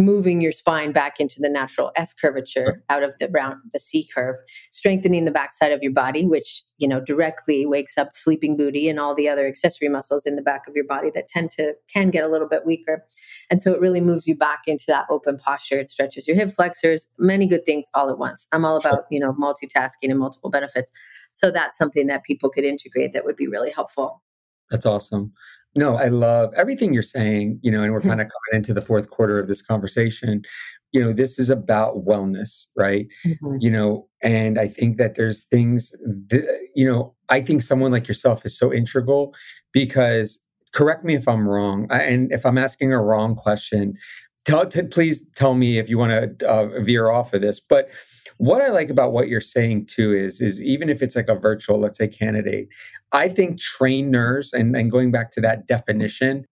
moving 0.04 0.40
your 0.40 0.52
spine 0.52 0.92
back 0.92 1.20
into 1.20 1.40
the 1.40 1.48
natural 1.48 1.92
S 1.96 2.12
curvature 2.12 2.82
out 2.88 3.02
of 3.02 3.14
the 3.18 3.28
round 3.28 3.60
the 3.72 3.80
C 3.80 4.08
curve, 4.14 4.36
strengthening 4.70 5.24
the 5.24 5.30
backside 5.30 5.72
of 5.72 5.82
your 5.82 5.92
body, 5.92 6.26
which 6.26 6.62
you 6.78 6.88
know 6.88 7.00
directly 7.00 7.66
wakes 7.66 7.96
up 7.96 8.10
sleeping 8.14 8.56
booty 8.56 8.88
and 8.88 8.98
all 8.98 9.14
the 9.14 9.28
other 9.28 9.46
accessory 9.46 9.88
muscles 9.88 10.26
in 10.26 10.36
the 10.36 10.42
back 10.42 10.62
of 10.66 10.74
your 10.74 10.84
body 10.84 11.10
that 11.14 11.28
tend 11.28 11.50
to 11.52 11.74
can 11.92 12.10
get 12.10 12.24
a 12.24 12.28
little 12.28 12.48
bit 12.48 12.66
weaker. 12.66 13.04
And 13.50 13.62
so 13.62 13.72
it 13.72 13.80
really 13.80 14.00
moves 14.00 14.26
you 14.26 14.36
back 14.36 14.60
into 14.66 14.86
that 14.88 15.06
open 15.10 15.38
posture. 15.38 15.78
It 15.78 15.90
stretches 15.90 16.26
your 16.26 16.36
hip 16.36 16.52
flexors, 16.52 17.06
many 17.18 17.46
good 17.46 17.64
things 17.64 17.86
all 17.94 18.10
at 18.10 18.18
once. 18.18 18.48
I'm 18.52 18.64
all 18.64 18.76
about, 18.76 19.04
you 19.10 19.20
know, 19.20 19.32
multitasking 19.32 20.10
and 20.10 20.18
multiple 20.18 20.50
benefits. 20.50 20.90
So 21.34 21.50
that's 21.50 21.78
something 21.78 22.06
that 22.08 22.24
people 22.24 22.50
could 22.50 22.64
integrate 22.64 23.12
that 23.12 23.24
would 23.24 23.36
be 23.36 23.46
really 23.46 23.70
helpful. 23.70 24.22
That's 24.70 24.86
awesome. 24.86 25.32
No, 25.76 25.96
I 25.96 26.08
love 26.08 26.52
everything 26.56 26.92
you're 26.92 27.02
saying, 27.02 27.60
you 27.62 27.70
know, 27.70 27.82
and 27.82 27.92
we're 27.92 28.00
kind 28.00 28.20
of 28.20 28.26
coming 28.26 28.54
into 28.58 28.74
the 28.74 28.82
fourth 28.82 29.08
quarter 29.08 29.38
of 29.38 29.46
this 29.46 29.62
conversation. 29.62 30.42
You 30.92 31.00
know, 31.00 31.12
this 31.12 31.38
is 31.38 31.48
about 31.48 32.04
wellness, 32.04 32.64
right? 32.76 33.06
Mm-hmm. 33.24 33.56
You 33.60 33.70
know, 33.70 34.08
and 34.20 34.58
I 34.58 34.66
think 34.66 34.98
that 34.98 35.14
there's 35.14 35.44
things 35.44 35.92
that, 36.28 36.68
you 36.74 36.84
know, 36.84 37.14
I 37.28 37.40
think 37.40 37.62
someone 37.62 37.92
like 37.92 38.08
yourself 38.08 38.44
is 38.44 38.58
so 38.58 38.72
integral 38.72 39.32
because 39.72 40.42
correct 40.72 41.04
me 41.04 41.14
if 41.14 41.28
I'm 41.28 41.48
wrong. 41.48 41.86
And 41.90 42.32
if 42.32 42.44
I'm 42.44 42.58
asking 42.58 42.92
a 42.92 43.00
wrong 43.00 43.36
question, 43.36 43.94
tell, 44.44 44.66
t- 44.66 44.82
please 44.82 45.26
tell 45.36 45.54
me 45.54 45.78
if 45.78 45.88
you 45.88 45.98
want 45.98 46.38
to 46.38 46.48
uh, 46.48 46.80
veer 46.82 47.10
off 47.10 47.32
of 47.32 47.40
this. 47.40 47.60
But 47.60 47.88
what 48.38 48.62
I 48.62 48.68
like 48.68 48.90
about 48.90 49.12
what 49.12 49.28
you're 49.28 49.40
saying 49.40 49.86
too 49.86 50.14
is, 50.14 50.40
is 50.40 50.62
even 50.62 50.88
if 50.88 51.02
it's 51.02 51.16
like 51.16 51.28
a 51.28 51.34
virtual, 51.34 51.78
let's 51.78 51.98
say, 51.98 52.08
candidate, 52.08 52.68
I 53.12 53.28
think 53.28 53.60
trainers, 53.60 54.52
and, 54.52 54.74
and 54.76 54.90
going 54.90 55.10
back 55.10 55.30
to 55.32 55.40
that 55.42 55.66
definition, 55.66 56.46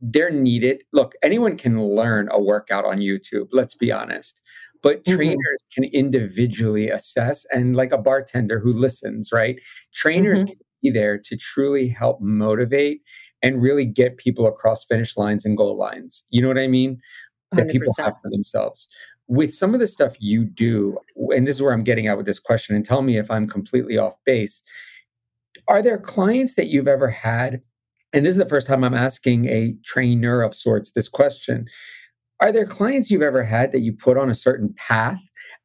they're 0.00 0.30
needed. 0.30 0.82
Look, 0.92 1.14
anyone 1.22 1.56
can 1.56 1.82
learn 1.82 2.28
a 2.30 2.40
workout 2.40 2.84
on 2.84 2.98
YouTube, 2.98 3.48
let's 3.52 3.74
be 3.74 3.90
honest. 3.92 4.40
But 4.82 5.04
mm-hmm. 5.04 5.16
trainers 5.16 5.64
can 5.74 5.84
individually 5.84 6.88
assess, 6.88 7.44
and 7.52 7.74
like 7.74 7.92
a 7.92 7.98
bartender 7.98 8.60
who 8.60 8.72
listens, 8.72 9.30
right? 9.32 9.60
Trainers 9.92 10.44
mm-hmm. 10.44 10.50
can 10.50 10.58
be 10.82 10.90
there 10.90 11.18
to 11.18 11.36
truly 11.36 11.88
help 11.88 12.20
motivate 12.20 13.02
and 13.42 13.62
really 13.62 13.84
get 13.84 14.16
people 14.16 14.46
across 14.46 14.84
finish 14.84 15.16
lines 15.16 15.44
and 15.44 15.56
goal 15.56 15.76
lines. 15.76 16.26
You 16.30 16.42
know 16.42 16.48
what 16.48 16.58
I 16.58 16.66
mean? 16.66 17.00
100%. 17.54 17.56
That 17.56 17.70
people 17.70 17.94
have 17.98 18.14
for 18.22 18.30
themselves 18.30 18.88
with 19.28 19.54
some 19.54 19.74
of 19.74 19.80
the 19.80 19.86
stuff 19.86 20.16
you 20.18 20.44
do, 20.44 20.96
and 21.34 21.46
this 21.46 21.56
is 21.56 21.62
where 21.62 21.72
I'm 21.72 21.84
getting 21.84 22.06
at 22.08 22.16
with 22.16 22.26
this 22.26 22.40
question, 22.40 22.74
and 22.74 22.84
tell 22.84 23.02
me 23.02 23.18
if 23.18 23.30
I'm 23.30 23.46
completely 23.46 23.98
off 23.98 24.14
base. 24.24 24.62
Are 25.68 25.82
there 25.82 25.98
clients 25.98 26.54
that 26.54 26.68
you've 26.68 26.88
ever 26.88 27.08
had? 27.08 27.60
And 28.14 28.24
this 28.24 28.32
is 28.32 28.38
the 28.38 28.48
first 28.48 28.66
time 28.66 28.82
I'm 28.82 28.94
asking 28.94 29.46
a 29.46 29.74
trainer 29.84 30.40
of 30.40 30.54
sorts 30.54 30.92
this 30.92 31.08
question. 31.08 31.66
Are 32.40 32.52
there 32.52 32.64
clients 32.64 33.10
you've 33.10 33.22
ever 33.22 33.42
had 33.42 33.72
that 33.72 33.80
you 33.80 33.92
put 33.92 34.16
on 34.16 34.30
a 34.30 34.34
certain 34.34 34.74
path 34.76 35.18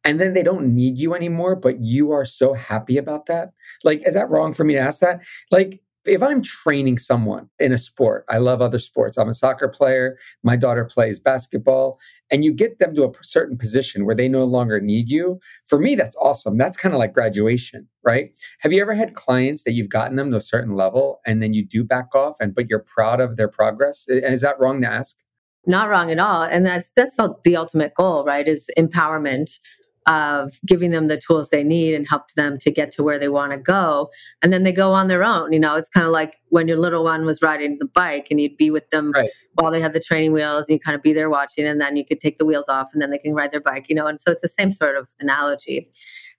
and 0.03 0.19
then 0.19 0.33
they 0.33 0.43
don't 0.43 0.73
need 0.73 0.99
you 0.99 1.13
anymore, 1.13 1.55
but 1.55 1.81
you 1.81 2.11
are 2.11 2.25
so 2.25 2.53
happy 2.53 2.97
about 2.97 3.27
that? 3.27 3.51
Like, 3.83 4.05
is 4.05 4.15
that 4.15 4.29
wrong 4.29 4.51
for 4.53 4.65
me 4.65 4.73
to 4.73 4.79
ask 4.79 4.99
that? 4.99 5.23
Like, 5.51 5.81
if 6.05 6.21
I'm 6.21 6.41
training 6.41 6.97
someone 6.97 7.49
in 7.59 7.71
a 7.71 7.77
sport, 7.77 8.25
I 8.29 8.37
love 8.37 8.61
other 8.61 8.79
sports. 8.79 9.17
I'm 9.17 9.29
a 9.29 9.33
soccer 9.33 9.67
player. 9.67 10.17
My 10.43 10.55
daughter 10.55 10.85
plays 10.85 11.19
basketball, 11.19 11.99
and 12.29 12.43
you 12.43 12.53
get 12.53 12.79
them 12.79 12.93
to 12.95 13.05
a 13.05 13.11
certain 13.21 13.57
position 13.57 14.05
where 14.05 14.15
they 14.15 14.27
no 14.27 14.43
longer 14.43 14.79
need 14.79 15.09
you. 15.09 15.39
For 15.67 15.79
me, 15.79 15.95
that's 15.95 16.15
awesome. 16.17 16.57
That's 16.57 16.77
kind 16.77 16.93
of 16.93 16.99
like 16.99 17.13
graduation, 17.13 17.87
right? 18.03 18.31
Have 18.61 18.73
you 18.73 18.81
ever 18.81 18.93
had 18.93 19.13
clients 19.13 19.63
that 19.63 19.73
you've 19.73 19.89
gotten 19.89 20.17
them 20.17 20.31
to 20.31 20.37
a 20.37 20.41
certain 20.41 20.75
level 20.75 21.21
and 21.25 21.41
then 21.41 21.53
you 21.53 21.65
do 21.65 21.83
back 21.83 22.13
off, 22.13 22.35
and 22.39 22.53
but 22.53 22.69
you're 22.69 22.79
proud 22.85 23.21
of 23.21 23.37
their 23.37 23.47
progress? 23.47 24.05
And 24.07 24.33
is 24.33 24.41
that 24.41 24.59
wrong 24.59 24.81
to 24.81 24.87
ask? 24.87 25.19
Not 25.65 25.89
wrong 25.89 26.11
at 26.11 26.19
all. 26.19 26.43
And 26.43 26.65
that's 26.65 26.91
that's 26.91 27.17
the 27.43 27.55
ultimate 27.55 27.93
goal, 27.95 28.25
right? 28.25 28.47
Is 28.47 28.69
empowerment 28.77 29.59
of 30.05 30.59
giving 30.65 30.91
them 30.91 31.07
the 31.07 31.17
tools 31.17 31.49
they 31.49 31.63
need 31.63 31.93
and 31.93 32.07
help 32.07 32.31
them 32.33 32.57
to 32.59 32.71
get 32.71 32.91
to 32.91 33.03
where 33.03 33.17
they 33.17 33.29
want 33.29 33.51
to 33.51 33.57
go. 33.57 34.09
And 34.41 34.51
then 34.51 34.63
they 34.63 34.71
go 34.73 34.91
on 34.91 35.07
their 35.07 35.23
own. 35.23 35.53
You 35.53 35.59
know, 35.59 35.75
it's 35.75 35.89
kind 35.89 36.05
of 36.05 36.11
like 36.11 36.37
when 36.49 36.67
your 36.67 36.77
little 36.77 37.03
one 37.03 37.25
was 37.25 37.41
riding 37.41 37.77
the 37.77 37.85
bike 37.85 38.27
and 38.29 38.39
you'd 38.39 38.57
be 38.57 38.69
with 38.69 38.89
them 38.89 39.11
right. 39.11 39.29
while 39.55 39.71
they 39.71 39.81
had 39.81 39.93
the 39.93 39.99
training 39.99 40.33
wheels 40.33 40.67
and 40.67 40.75
you 40.75 40.79
kind 40.79 40.95
of 40.95 41.01
be 41.01 41.13
there 41.13 41.29
watching 41.29 41.65
and 41.65 41.79
then 41.79 41.95
you 41.95 42.05
could 42.05 42.19
take 42.19 42.37
the 42.37 42.45
wheels 42.45 42.69
off 42.69 42.89
and 42.93 43.01
then 43.01 43.11
they 43.11 43.17
can 43.17 43.33
ride 43.33 43.51
their 43.51 43.61
bike, 43.61 43.87
you 43.89 43.95
know. 43.95 44.07
And 44.07 44.19
so 44.19 44.31
it's 44.31 44.41
the 44.41 44.49
same 44.49 44.71
sort 44.71 44.97
of 44.97 45.07
analogy. 45.19 45.89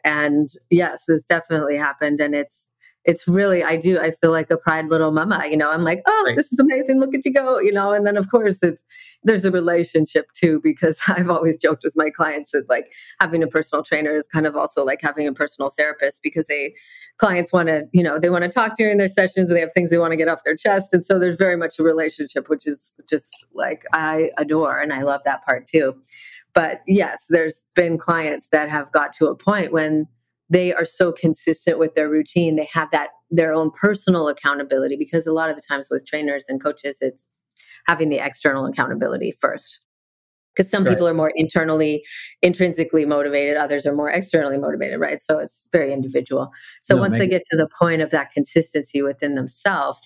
And 0.05 0.49
yes, 0.71 1.05
it's 1.09 1.27
definitely 1.27 1.77
happened. 1.77 2.21
And 2.21 2.35
it's 2.35 2.69
it's 3.05 3.29
really 3.29 3.63
i 3.63 3.77
do 3.77 3.99
i 3.99 4.11
feel 4.11 4.31
like 4.31 4.51
a 4.51 4.57
pride 4.57 4.87
little 4.89 5.11
mama 5.11 5.43
you 5.49 5.57
know 5.57 5.71
i'm 5.71 5.83
like 5.83 6.03
oh 6.07 6.25
right. 6.27 6.37
this 6.37 6.53
is 6.53 6.59
amazing 6.59 7.01
look 7.01 7.15
at 7.15 7.25
you 7.25 7.33
go 7.33 7.59
you 7.59 7.73
know 7.73 7.93
and 7.93 8.07
then 8.07 8.17
of 8.17 8.31
course 8.31 8.63
it's 8.63 8.83
there's 9.23 9.45
a 9.45 9.51
relationship 9.51 10.27
too 10.33 10.61
because 10.63 11.01
i've 11.09 11.31
always 11.31 11.57
joked 11.57 11.85
with 11.85 11.95
my 11.97 12.11
clients 12.11 12.53
that 12.53 12.69
like 12.69 12.93
having 13.21 13.43
a 13.43 13.47
personal 13.47 13.83
trainer 13.83 14.17
is 14.17 14.27
kind 14.27 14.47
of 14.47 14.57
also 14.57 14.85
like 14.85 15.01
having 15.03 15.27
a 15.27 15.33
personal 15.33 15.71
therapist 15.71 16.21
because 16.23 16.47
they 16.47 16.75
clients 17.19 17.53
want 17.53 17.69
to 17.69 17.87
you 17.93 18.03
know 18.03 18.19
they 18.19 18.31
want 18.31 18.45
to 18.45 18.51
talk 18.51 18.77
during 18.77 18.97
their 18.97 19.09
sessions 19.09 19.51
and 19.51 19.57
they 19.57 19.61
have 19.61 19.73
things 19.73 19.91
they 19.91 19.99
want 19.99 20.13
to 20.13 20.17
get 20.17 20.29
off 20.29 20.43
their 20.45 20.57
chest 20.57 20.93
and 20.93 21.05
so 21.05 21.19
there's 21.19 21.39
very 21.39 21.57
much 21.57 21.79
a 21.79 21.83
relationship 21.83 22.49
which 22.49 22.67
is 22.67 22.93
just 23.09 23.45
like 23.53 23.85
i 23.93 24.31
adore 24.39 24.79
and 24.79 24.93
i 24.93 25.03
love 25.03 25.21
that 25.25 25.45
part 25.45 25.67
too 25.67 25.95
but 26.55 26.81
yes 26.87 27.25
there's 27.29 27.67
been 27.75 27.99
clients 27.99 28.49
that 28.49 28.69
have 28.69 28.91
got 28.93 29.13
to 29.13 29.27
a 29.27 29.35
point 29.35 29.73
when 29.73 30.07
they 30.55 30.73
are 30.73 30.85
so 30.85 31.11
consistent 31.11 31.81
with 31.81 31.97
their 31.97 32.09
routine. 32.09 32.55
They 32.55 32.69
have 32.73 32.89
that 32.93 33.11
their 33.29 33.53
own 33.53 33.73
personal 33.73 34.29
accountability 34.29 34.97
because 34.97 35.27
a 35.27 35.33
lot 35.33 35.51
of 35.51 35.57
the 35.57 35.63
times 35.69 35.89
with 35.91 36.07
trainers 36.07 36.45
and 36.49 36.63
coaches 36.63 36.97
it's 37.01 37.29
having 37.87 38.09
the 38.09 38.25
external 38.25 38.65
accountability 38.65 39.33
first. 39.41 39.81
Because 40.55 40.71
some 40.71 40.85
right. 40.85 40.93
people 40.93 41.09
are 41.09 41.15
more 41.15 41.33
internally 41.35 42.05
intrinsically 42.41 43.05
motivated 43.05 43.57
others 43.57 43.85
are 43.85 43.95
more 43.95 44.09
externally 44.09 44.57
motivated 44.57 45.01
right? 45.01 45.21
So 45.21 45.41
it's 45.41 45.67
very 45.73 45.93
individual. 45.93 46.51
So 46.83 46.95
no, 46.95 47.01
once 47.01 47.19
they 47.19 47.27
get 47.27 47.43
to 47.51 47.57
the 47.57 47.69
point 47.77 48.01
of 48.01 48.11
that 48.11 48.31
consistency 48.31 49.03
within 49.03 49.35
themselves 49.35 49.99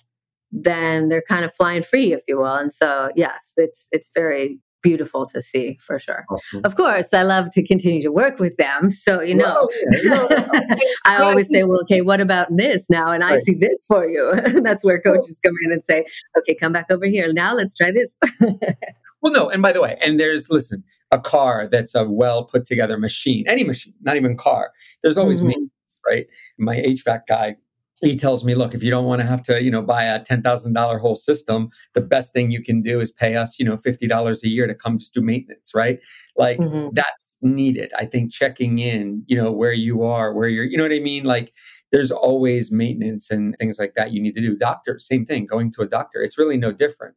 then 0.51 1.09
they're 1.09 1.21
kind 1.21 1.45
of 1.45 1.53
flying 1.53 1.83
free 1.83 2.11
if 2.11 2.21
you 2.27 2.39
will. 2.39 2.55
And 2.55 2.73
so 2.73 3.11
yes 3.15 3.53
it's 3.57 3.85
it's 3.91 4.09
very 4.15 4.59
beautiful 4.81 5.25
to 5.27 5.41
see 5.41 5.77
for 5.81 5.99
sure. 5.99 6.25
Awesome. 6.29 6.61
Of 6.63 6.75
course, 6.75 7.13
I 7.13 7.23
love 7.23 7.49
to 7.51 7.65
continue 7.65 8.01
to 8.01 8.11
work 8.11 8.39
with 8.39 8.57
them. 8.57 8.91
So, 8.91 9.21
you 9.21 9.35
know, 9.35 9.69
I 11.05 11.17
always 11.17 11.49
say, 11.49 11.63
well, 11.63 11.81
okay, 11.81 12.01
what 12.01 12.21
about 12.21 12.47
this 12.55 12.89
now? 12.89 13.11
And 13.11 13.23
I 13.23 13.37
see 13.39 13.55
this 13.55 13.83
for 13.87 14.07
you. 14.07 14.33
that's 14.63 14.83
where 14.83 14.99
coaches 15.01 15.39
come 15.43 15.53
in 15.65 15.71
and 15.71 15.83
say, 15.83 16.05
okay, 16.37 16.55
come 16.55 16.73
back 16.73 16.87
over 16.89 17.05
here. 17.05 17.31
Now 17.33 17.53
let's 17.53 17.75
try 17.75 17.91
this. 17.91 18.15
well, 19.21 19.33
no. 19.33 19.49
And 19.49 19.61
by 19.61 19.71
the 19.71 19.81
way, 19.81 19.97
and 20.01 20.19
there's, 20.19 20.49
listen, 20.49 20.83
a 21.11 21.19
car 21.19 21.67
that's 21.71 21.95
a 21.95 22.07
well 22.07 22.45
put 22.45 22.65
together 22.65 22.97
machine, 22.97 23.45
any 23.47 23.63
machine, 23.63 23.93
not 24.01 24.15
even 24.15 24.37
car, 24.37 24.71
there's 25.01 25.17
always 25.17 25.39
mm-hmm. 25.39 25.47
maintenance, 25.49 25.99
right? 26.07 26.27
My 26.57 26.77
HVAC 26.77 27.21
guy 27.27 27.55
he 28.01 28.17
tells 28.17 28.45
me, 28.45 28.55
look, 28.55 28.73
if 28.73 28.81
you 28.81 28.89
don't 28.89 29.05
want 29.05 29.21
to 29.21 29.27
have 29.27 29.43
to, 29.43 29.61
you 29.63 29.71
know, 29.71 29.81
buy 29.81 30.03
a 30.03 30.21
ten 30.23 30.41
thousand 30.41 30.73
dollar 30.73 30.97
whole 30.97 31.15
system, 31.15 31.69
the 31.93 32.01
best 32.01 32.33
thing 32.33 32.51
you 32.51 32.63
can 32.63 32.81
do 32.81 32.99
is 32.99 33.11
pay 33.11 33.35
us, 33.35 33.59
you 33.59 33.65
know, 33.65 33.77
fifty 33.77 34.07
dollars 34.07 34.43
a 34.43 34.47
year 34.47 34.67
to 34.67 34.75
come 34.75 34.97
just 34.97 35.13
do 35.13 35.21
maintenance, 35.21 35.71
right? 35.75 35.99
Like 36.37 36.59
mm-hmm. 36.59 36.93
that's 36.93 37.37
needed. 37.41 37.91
I 37.97 38.05
think 38.05 38.31
checking 38.31 38.79
in, 38.79 39.23
you 39.27 39.35
know, 39.35 39.51
where 39.51 39.73
you 39.73 40.03
are, 40.03 40.33
where 40.33 40.49
you're, 40.49 40.65
you 40.65 40.77
know 40.77 40.83
what 40.83 40.93
I 40.93 40.99
mean? 40.99 41.23
Like 41.23 41.53
there's 41.91 42.11
always 42.11 42.71
maintenance 42.71 43.31
and 43.31 43.55
things 43.59 43.79
like 43.79 43.95
that 43.95 44.11
you 44.11 44.21
need 44.21 44.35
to 44.35 44.41
do. 44.41 44.55
Doctor, 44.55 44.99
same 44.99 45.25
thing, 45.25 45.45
going 45.45 45.71
to 45.71 45.81
a 45.81 45.87
doctor. 45.87 46.21
It's 46.21 46.37
really 46.37 46.57
no 46.57 46.71
different 46.71 47.15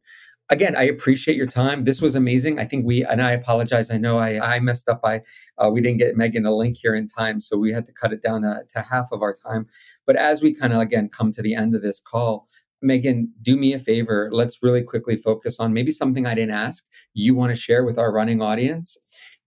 again, 0.53 0.75
I 0.75 0.83
appreciate 0.83 1.35
your 1.35 1.47
time. 1.47 1.81
This 1.81 1.99
was 1.99 2.15
amazing. 2.15 2.59
I 2.59 2.65
think 2.65 2.85
we, 2.85 3.03
and 3.03 3.21
I 3.21 3.31
apologize. 3.31 3.89
I 3.89 3.97
know 3.97 4.19
I, 4.19 4.55
I 4.55 4.59
messed 4.59 4.87
up. 4.87 5.01
I, 5.03 5.21
uh, 5.57 5.71
we 5.71 5.81
didn't 5.81 5.97
get 5.97 6.15
Megan 6.15 6.45
a 6.45 6.55
link 6.55 6.77
here 6.77 6.93
in 6.93 7.07
time. 7.07 7.41
So 7.41 7.57
we 7.57 7.73
had 7.73 7.87
to 7.87 7.91
cut 7.91 8.13
it 8.13 8.21
down 8.21 8.43
to, 8.43 8.61
to 8.69 8.81
half 8.81 9.07
of 9.11 9.23
our 9.23 9.33
time. 9.33 9.65
But 10.05 10.15
as 10.15 10.43
we 10.43 10.53
kind 10.53 10.71
of, 10.71 10.79
again, 10.79 11.09
come 11.09 11.31
to 11.31 11.41
the 11.41 11.55
end 11.55 11.75
of 11.75 11.81
this 11.81 11.99
call, 11.99 12.47
Megan, 12.83 13.33
do 13.41 13.57
me 13.57 13.73
a 13.73 13.79
favor. 13.79 14.29
Let's 14.31 14.61
really 14.61 14.83
quickly 14.83 15.17
focus 15.17 15.59
on 15.59 15.73
maybe 15.73 15.91
something 15.91 16.27
I 16.27 16.35
didn't 16.35 16.55
ask 16.55 16.85
you 17.13 17.33
want 17.33 17.49
to 17.49 17.55
share 17.55 17.83
with 17.83 17.97
our 17.97 18.11
running 18.11 18.41
audience. 18.41 18.97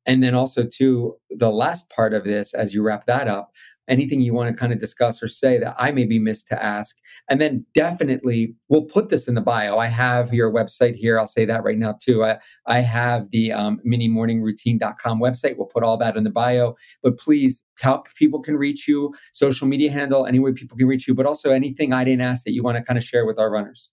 And 0.06 0.22
then 0.22 0.34
also, 0.34 0.64
to 0.64 1.16
the 1.30 1.50
last 1.50 1.90
part 1.90 2.14
of 2.14 2.24
this, 2.24 2.54
as 2.54 2.72
you 2.72 2.82
wrap 2.82 3.06
that 3.06 3.28
up, 3.28 3.50
anything 3.88 4.20
you 4.20 4.34
want 4.34 4.48
to 4.48 4.54
kind 4.54 4.72
of 4.72 4.78
discuss 4.78 5.22
or 5.22 5.28
say 5.28 5.58
that 5.58 5.74
I 5.78 5.90
may 5.90 6.04
be 6.04 6.18
missed 6.18 6.48
to 6.48 6.62
ask. 6.62 6.96
And 7.28 7.40
then 7.40 7.64
definitely 7.74 8.54
we'll 8.68 8.84
put 8.84 9.08
this 9.08 9.28
in 9.28 9.34
the 9.34 9.40
bio. 9.40 9.78
I 9.78 9.86
have 9.86 10.32
your 10.32 10.52
website 10.52 10.94
here. 10.94 11.18
I'll 11.18 11.26
say 11.26 11.44
that 11.44 11.64
right 11.64 11.78
now 11.78 11.96
too. 12.00 12.24
I, 12.24 12.38
I 12.66 12.80
have 12.80 13.30
the 13.30 13.52
um, 13.52 13.80
minimorningroutine.com 13.86 15.20
website. 15.20 15.56
We'll 15.56 15.66
put 15.66 15.82
all 15.82 15.96
that 15.98 16.16
in 16.16 16.24
the 16.24 16.30
bio. 16.30 16.74
But 17.02 17.18
please, 17.18 17.64
how 17.80 18.02
people 18.16 18.40
can 18.40 18.56
reach 18.56 18.88
you, 18.88 19.14
social 19.32 19.66
media 19.66 19.90
handle, 19.90 20.26
any 20.26 20.38
way 20.38 20.52
people 20.52 20.76
can 20.76 20.86
reach 20.86 21.06
you, 21.06 21.14
but 21.14 21.26
also 21.26 21.50
anything 21.50 21.92
I 21.92 22.04
didn't 22.04 22.22
ask 22.22 22.44
that 22.44 22.52
you 22.52 22.62
want 22.62 22.76
to 22.78 22.82
kind 22.82 22.98
of 22.98 23.04
share 23.04 23.26
with 23.26 23.38
our 23.38 23.50
runners. 23.50 23.90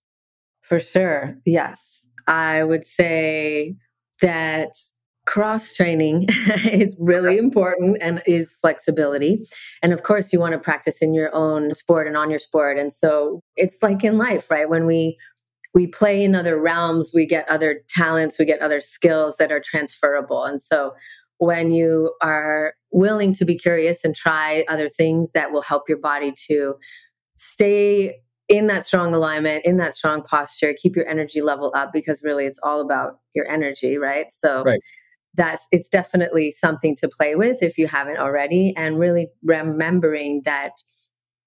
For 0.61 0.79
sure. 0.79 1.35
Yes. 1.45 2.07
I 2.27 2.63
would 2.63 2.85
say 2.85 3.75
that 4.21 4.71
cross 5.33 5.73
training 5.73 6.27
is 6.63 6.95
really 6.99 7.39
important 7.39 7.97
and 8.01 8.21
is 8.27 8.55
flexibility. 8.61 9.43
And 9.81 9.91
of 9.91 10.03
course 10.03 10.31
you 10.31 10.39
want 10.39 10.53
to 10.53 10.59
practice 10.59 11.01
in 11.01 11.15
your 11.15 11.33
own 11.33 11.73
sport 11.73 12.05
and 12.05 12.15
on 12.15 12.29
your 12.29 12.37
sport. 12.37 12.77
And 12.77 12.93
so 12.93 13.41
it's 13.55 13.81
like 13.81 14.03
in 14.03 14.19
life 14.19 14.51
right? 14.51 14.69
When 14.69 14.85
we 14.85 15.17
we 15.73 15.87
play 15.87 16.23
in 16.23 16.35
other 16.35 16.61
realms 16.61 17.13
we 17.15 17.25
get 17.25 17.49
other 17.49 17.81
talents 17.89 18.37
we 18.37 18.45
get 18.45 18.61
other 18.61 18.79
skills 18.79 19.37
that 19.37 19.51
are 19.51 19.59
transferable. 19.59 20.43
And 20.43 20.61
so 20.61 20.93
when 21.39 21.71
you 21.71 22.13
are 22.21 22.75
willing 22.91 23.33
to 23.33 23.43
be 23.43 23.57
curious 23.57 24.03
and 24.03 24.15
try 24.15 24.63
other 24.67 24.87
things 24.87 25.31
that 25.31 25.51
will 25.51 25.63
help 25.63 25.89
your 25.89 25.97
body 25.97 26.31
to 26.49 26.75
stay 27.37 28.17
in 28.49 28.67
that 28.67 28.85
strong 28.85 29.15
alignment, 29.15 29.65
in 29.65 29.77
that 29.77 29.95
strong 29.95 30.21
posture, 30.21 30.75
keep 30.77 30.95
your 30.95 31.07
energy 31.07 31.41
level 31.41 31.71
up 31.73 31.91
because 31.91 32.21
really 32.21 32.45
it's 32.45 32.59
all 32.61 32.81
about 32.81 33.13
your 33.33 33.49
energy, 33.49 33.97
right? 33.97 34.27
So 34.31 34.61
right 34.63 34.79
that's 35.35 35.67
it's 35.71 35.89
definitely 35.89 36.51
something 36.51 36.95
to 36.95 37.09
play 37.09 37.35
with 37.35 37.61
if 37.61 37.77
you 37.77 37.87
haven't 37.87 38.17
already 38.17 38.73
and 38.77 38.99
really 38.99 39.27
remembering 39.43 40.41
that 40.45 40.73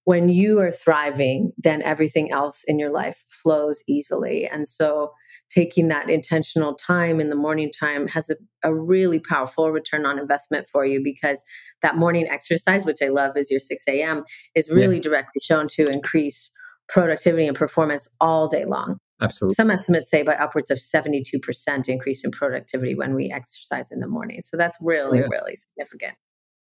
when 0.05 0.29
you 0.29 0.61
are 0.61 0.73
thriving 0.73 1.53
then 1.59 1.83
everything 1.83 2.31
else 2.31 2.65
in 2.67 2.79
your 2.79 2.91
life 2.91 3.25
flows 3.29 3.83
easily 3.89 4.47
and 4.47 4.69
so 4.69 5.13
taking 5.49 5.87
that 5.89 6.11
intentional 6.11 6.75
time 6.75 7.21
in 7.21 7.31
the 7.31 7.37
morning 7.37 7.71
time 7.71 8.09
has 8.09 8.29
a, 8.29 8.37
a 8.65 8.75
really 8.75 9.21
powerful 9.21 9.71
return 9.71 10.05
on 10.05 10.19
investment 10.19 10.69
for 10.69 10.85
you 10.85 11.01
because 11.03 11.45
that 11.83 11.97
morning 11.97 12.29
exercise 12.29 12.85
which 12.85 12.99
i 13.03 13.09
love 13.09 13.37
is 13.37 13.51
your 13.51 13.61
6 13.61 13.85
a.m 13.89 14.25
is 14.55 14.71
really 14.71 14.97
yeah. 14.97 15.03
directly 15.03 15.41
shown 15.41 15.69
to 15.69 15.85
increase 15.85 16.51
productivity 16.89 17.47
and 17.47 17.57
performance 17.57 18.09
all 18.21 18.49
day 18.49 18.65
long 18.65 18.99
Absolutely. 19.21 19.55
Some 19.55 19.71
estimates 19.71 20.11
say 20.11 20.23
by 20.23 20.35
upwards 20.35 20.71
of 20.71 20.79
72% 20.79 21.89
increase 21.89 22.25
in 22.25 22.31
productivity 22.31 22.95
when 22.95 23.15
we 23.15 23.31
exercise 23.31 23.91
in 23.91 24.01
the 24.01 24.07
morning. 24.07 24.43
So 24.45 24.57
that's 24.57 24.77
really, 24.81 25.21
yeah. 25.21 25.27
really 25.31 25.57
significant. 25.57 26.15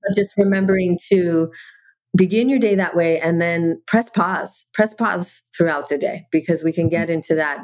But 0.03 0.17
just 0.17 0.35
remembering 0.39 0.99
to 1.09 1.51
begin 2.17 2.49
your 2.49 2.59
day 2.59 2.75
that 2.75 2.97
way 2.97 3.21
and 3.21 3.41
then 3.41 3.81
press 3.87 4.09
pause, 4.09 4.67
press 4.75 4.93
pause 4.95 5.43
throughout 5.57 5.89
the 5.89 5.99
day 5.99 6.27
because 6.33 6.63
we 6.63 6.73
can 6.73 6.85
mm-hmm. 6.85 6.91
get 6.91 7.11
into 7.11 7.35
that 7.35 7.59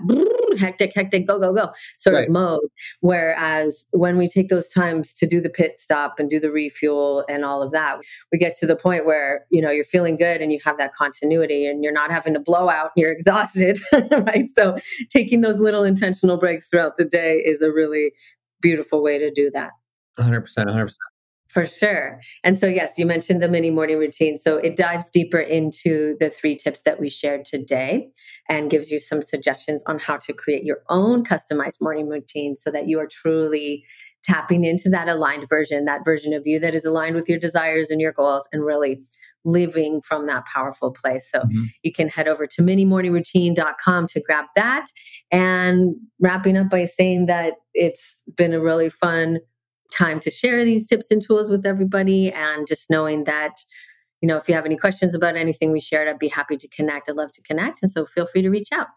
hectic, 0.59 0.95
hectic, 0.95 1.27
go, 1.27 1.39
go, 1.39 1.53
go 1.53 1.73
sort 1.99 2.15
right. 2.15 2.29
of 2.29 2.33
mode. 2.33 2.61
Whereas 3.01 3.87
when 3.91 4.17
we 4.17 4.29
take 4.29 4.49
those 4.49 4.69
times 4.69 5.13
to 5.15 5.27
do 5.27 5.41
the 5.41 5.51
pit 5.51 5.81
stop 5.81 6.19
and 6.19 6.31
do 6.31 6.39
the 6.39 6.51
refuel 6.51 7.25
and 7.29 7.45
all 7.45 7.63
of 7.63 7.73
that, 7.73 7.99
we 8.33 8.39
get 8.39 8.57
to 8.59 8.67
the 8.67 8.77
point 8.77 9.05
where, 9.05 9.45
you 9.51 9.61
know, 9.61 9.71
you're 9.71 9.85
feeling 9.85 10.17
good 10.17 10.41
and 10.41 10.53
you 10.53 10.59
have 10.65 10.79
that 10.79 10.95
continuity 10.95 11.67
and 11.67 11.83
you're 11.83 11.93
not 11.93 12.13
having 12.13 12.35
to 12.35 12.41
blow 12.41 12.69
out 12.69 12.93
and 12.95 13.03
you're 13.03 13.13
exhausted, 13.17 13.79
right? 13.93 14.49
So 14.55 14.77
taking 15.11 15.41
those 15.41 15.59
little 15.59 15.85
intentional 15.85 16.37
breaks 16.37 16.69
throughout 16.69 16.97
the 16.99 17.05
day 17.05 17.43
is 17.45 17.63
a 17.63 17.73
really 17.73 18.13
beautiful 18.61 19.03
way 19.03 19.19
to 19.19 19.31
do 19.31 19.51
that. 19.53 19.73
100%, 20.19 20.45
100%. 20.45 20.97
For 21.49 21.65
sure. 21.65 22.21
And 22.43 22.59
so, 22.59 22.67
yes, 22.67 22.99
you 22.99 23.07
mentioned 23.07 23.41
the 23.41 23.49
mini 23.49 23.71
morning 23.71 23.99
routine. 23.99 24.37
So, 24.37 24.57
it 24.57 24.77
dives 24.77 25.11
deeper 25.11 25.39
into 25.39 26.17
the 26.19 26.29
three 26.29 26.57
tips 26.57 26.83
that 26.83 27.01
we 27.01 27.09
shared 27.09 27.45
today 27.45 28.09
and 28.49 28.71
gives 28.71 28.91
you 28.91 29.01
some 29.01 29.23
suggestions 29.23 29.83
on 29.87 29.99
how 29.99 30.17
to 30.19 30.33
create 30.33 30.65
your 30.65 30.83
own 30.89 31.25
customized 31.25 31.81
morning 31.81 32.09
routine 32.09 32.57
so 32.57 32.71
that 32.71 32.89
you 32.89 32.99
are 32.99 33.07
truly 33.07 33.85
tapping 34.25 34.65
into 34.65 34.89
that 34.91 35.09
aligned 35.09 35.49
version, 35.49 35.85
that 35.85 36.05
version 36.05 36.35
of 36.35 36.43
you 36.47 36.59
that 36.59 36.75
is 36.75 36.85
aligned 36.85 37.15
with 37.15 37.29
your 37.29 37.39
desires 37.39 37.91
and 37.91 38.01
your 38.01 38.13
goals, 38.13 38.49
and 38.53 38.65
really 38.65 39.01
living 39.45 40.03
from 40.03 40.27
that 40.27 40.45
powerful 40.53 40.91
place. 40.91 41.31
So 41.31 41.41
mm-hmm. 41.41 41.65
you 41.85 41.93
can 41.93 42.09
head 42.09 42.27
over 42.27 42.47
to 42.49 42.63
minimorningroutine.com 42.63 44.09
to 44.09 44.21
grab 44.21 44.47
that. 44.57 44.87
And 45.31 45.95
wrapping 46.21 46.57
up 46.57 46.69
by 46.69 46.85
saying 46.85 47.27
that 47.27 47.55
it's 47.73 48.19
been 48.37 48.53
a 48.53 48.61
really 48.61 48.91
fun 48.91 49.39
time 49.97 50.21
to 50.21 50.31
share 50.31 50.65
these 50.65 50.87
tips 50.87 51.11
and 51.11 51.23
tools 51.23 51.51
with 51.51 51.65
everybody 51.65 52.33
and 52.33 52.67
just 52.67 52.91
knowing 52.91 53.25
that 53.25 53.55
you 54.21 54.29
know 54.29 54.37
if 54.37 54.49
you 54.49 54.55
have 54.55 54.67
any 54.67 54.77
questions 54.77 55.15
about 55.15 55.37
anything 55.37 55.73
we 55.73 55.81
shared 55.81 56.09
i'd 56.09 56.19
be 56.19 56.29
happy 56.29 56.57
to 56.57 56.69
connect. 56.69 57.09
I'd 57.09 57.17
love 57.17 57.33
to 57.33 57.43
connect 57.43 57.81
and 57.83 57.91
so 57.91 58.05
feel 58.05 58.27
free 58.27 58.43
to 58.43 58.51
reach 58.51 58.69
out. 58.73 58.89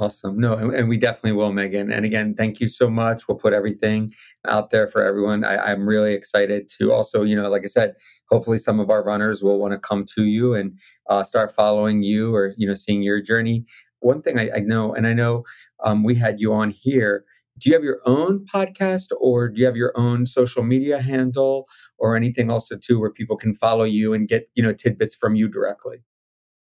Awesome. 0.00 0.38
No 0.38 0.54
and, 0.54 0.88
we 0.88 0.96
definitely 0.96 1.32
will 1.32 1.52
megan. 1.52 1.90
And 1.90 2.04
again 2.04 2.34
thank 2.34 2.60
you 2.60 2.68
so 2.68 2.88
much. 2.88 3.26
We'll 3.26 3.38
put 3.38 3.52
everything 3.52 4.10
out 4.46 4.70
there 4.70 4.86
for 4.86 5.04
everyone. 5.04 5.44
I, 5.44 5.56
i'm 5.58 5.88
really 5.88 6.14
excited 6.14 6.70
to 6.78 6.92
also 6.92 7.22
you 7.22 7.36
know 7.36 7.48
like 7.48 7.64
i 7.64 7.68
said 7.68 7.94
hopefully 8.30 8.58
some 8.58 8.80
of 8.80 8.90
our 8.90 9.02
runners 9.02 9.42
will 9.42 9.58
want 9.58 9.72
to 9.72 9.78
come 9.78 10.04
to 10.16 10.24
you 10.24 10.54
and 10.54 10.78
uh, 11.10 11.22
start 11.22 11.54
following 11.54 12.02
you 12.02 12.34
or 12.34 12.52
you 12.56 12.66
know 12.66 12.74
seeing 12.74 13.02
your 13.02 13.20
journey. 13.20 13.64
One 14.00 14.22
thing 14.22 14.38
I, 14.38 14.50
I 14.56 14.60
know 14.60 14.94
and 14.94 15.06
i 15.06 15.12
know 15.12 15.44
um, 15.84 16.04
we 16.04 16.14
had 16.14 16.40
you 16.40 16.52
on 16.52 16.70
here 16.70 17.24
do 17.58 17.70
you 17.70 17.74
have 17.74 17.84
your 17.84 18.00
own 18.06 18.44
podcast 18.46 19.08
or 19.20 19.48
do 19.48 19.60
you 19.60 19.66
have 19.66 19.76
your 19.76 19.92
own 19.96 20.26
social 20.26 20.62
media 20.62 21.00
handle 21.00 21.68
or 21.98 22.16
anything 22.16 22.50
also 22.50 22.76
too 22.76 23.00
where 23.00 23.10
people 23.10 23.36
can 23.36 23.54
follow 23.54 23.84
you 23.84 24.14
and 24.14 24.28
get 24.28 24.48
you 24.54 24.62
know 24.62 24.72
tidbits 24.72 25.14
from 25.14 25.34
you 25.34 25.48
directly 25.48 26.02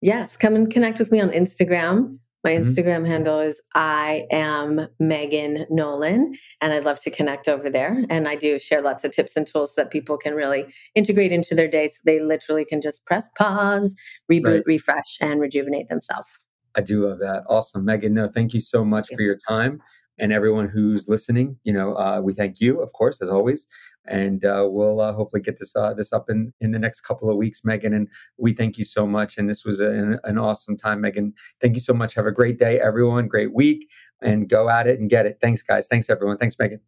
Yes, 0.02 0.36
come 0.36 0.56
and 0.56 0.68
connect 0.68 0.98
with 0.98 1.12
me 1.12 1.20
on 1.20 1.30
Instagram. 1.30 2.18
My 2.42 2.50
mm-hmm. 2.50 2.68
Instagram 2.68 3.06
handle 3.06 3.38
is 3.38 3.62
I 3.76 4.26
am 4.32 4.88
Megan 4.98 5.64
Nolan, 5.70 6.34
and 6.60 6.72
I'd 6.72 6.84
love 6.84 6.98
to 7.02 7.10
connect 7.10 7.48
over 7.48 7.70
there. 7.70 8.04
And 8.10 8.26
I 8.26 8.34
do 8.34 8.58
share 8.58 8.82
lots 8.82 9.04
of 9.04 9.12
tips 9.12 9.36
and 9.36 9.46
tools 9.46 9.76
that 9.76 9.92
people 9.92 10.18
can 10.18 10.34
really 10.34 10.66
integrate 10.96 11.30
into 11.30 11.54
their 11.54 11.68
day 11.68 11.86
so 11.86 12.00
they 12.04 12.18
literally 12.18 12.64
can 12.64 12.80
just 12.80 13.06
press 13.06 13.28
pause, 13.38 13.94
reboot, 14.30 14.44
right. 14.44 14.62
refresh, 14.66 15.18
and 15.20 15.40
rejuvenate 15.40 15.88
themselves. 15.88 16.36
I 16.74 16.80
do 16.80 17.06
love 17.06 17.20
that. 17.20 17.44
Awesome. 17.48 17.84
Megan, 17.84 18.14
no, 18.14 18.26
thank 18.26 18.54
you 18.54 18.60
so 18.60 18.84
much 18.84 19.06
for 19.14 19.22
your 19.22 19.36
time 19.36 19.80
and 20.18 20.32
everyone 20.32 20.68
who's 20.68 21.08
listening. 21.08 21.58
You 21.64 21.72
know, 21.72 21.94
uh, 21.94 22.20
we 22.22 22.32
thank 22.32 22.60
you, 22.60 22.80
of 22.80 22.92
course, 22.92 23.20
as 23.22 23.30
always, 23.30 23.66
and 24.06 24.44
uh, 24.44 24.66
we'll 24.68 25.00
uh, 25.00 25.12
hopefully 25.12 25.42
get 25.42 25.58
this 25.58 25.74
uh, 25.76 25.94
this 25.94 26.12
up 26.12 26.28
in 26.28 26.52
in 26.60 26.72
the 26.72 26.78
next 26.78 27.02
couple 27.02 27.30
of 27.30 27.36
weeks, 27.36 27.64
Megan. 27.64 27.92
And 27.92 28.08
we 28.36 28.52
thank 28.52 28.78
you 28.78 28.84
so 28.84 29.06
much. 29.06 29.38
And 29.38 29.48
this 29.48 29.64
was 29.64 29.80
an, 29.80 30.18
an 30.24 30.38
awesome 30.38 30.76
time, 30.76 31.00
Megan. 31.00 31.34
Thank 31.60 31.74
you 31.74 31.80
so 31.80 31.94
much. 31.94 32.14
Have 32.14 32.26
a 32.26 32.32
great 32.32 32.58
day, 32.58 32.80
everyone. 32.80 33.28
Great 33.28 33.54
week, 33.54 33.88
and 34.20 34.48
go 34.48 34.68
at 34.68 34.86
it 34.86 35.00
and 35.00 35.08
get 35.08 35.26
it. 35.26 35.38
Thanks, 35.40 35.62
guys. 35.62 35.86
Thanks, 35.88 36.10
everyone. 36.10 36.38
Thanks, 36.38 36.58
Megan. 36.58 36.80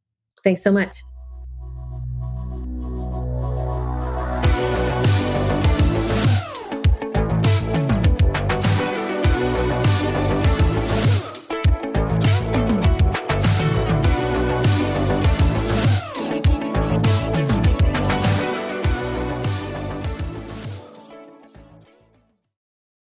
Thanks 0.42 0.62
so 0.62 0.72
much. 0.72 1.02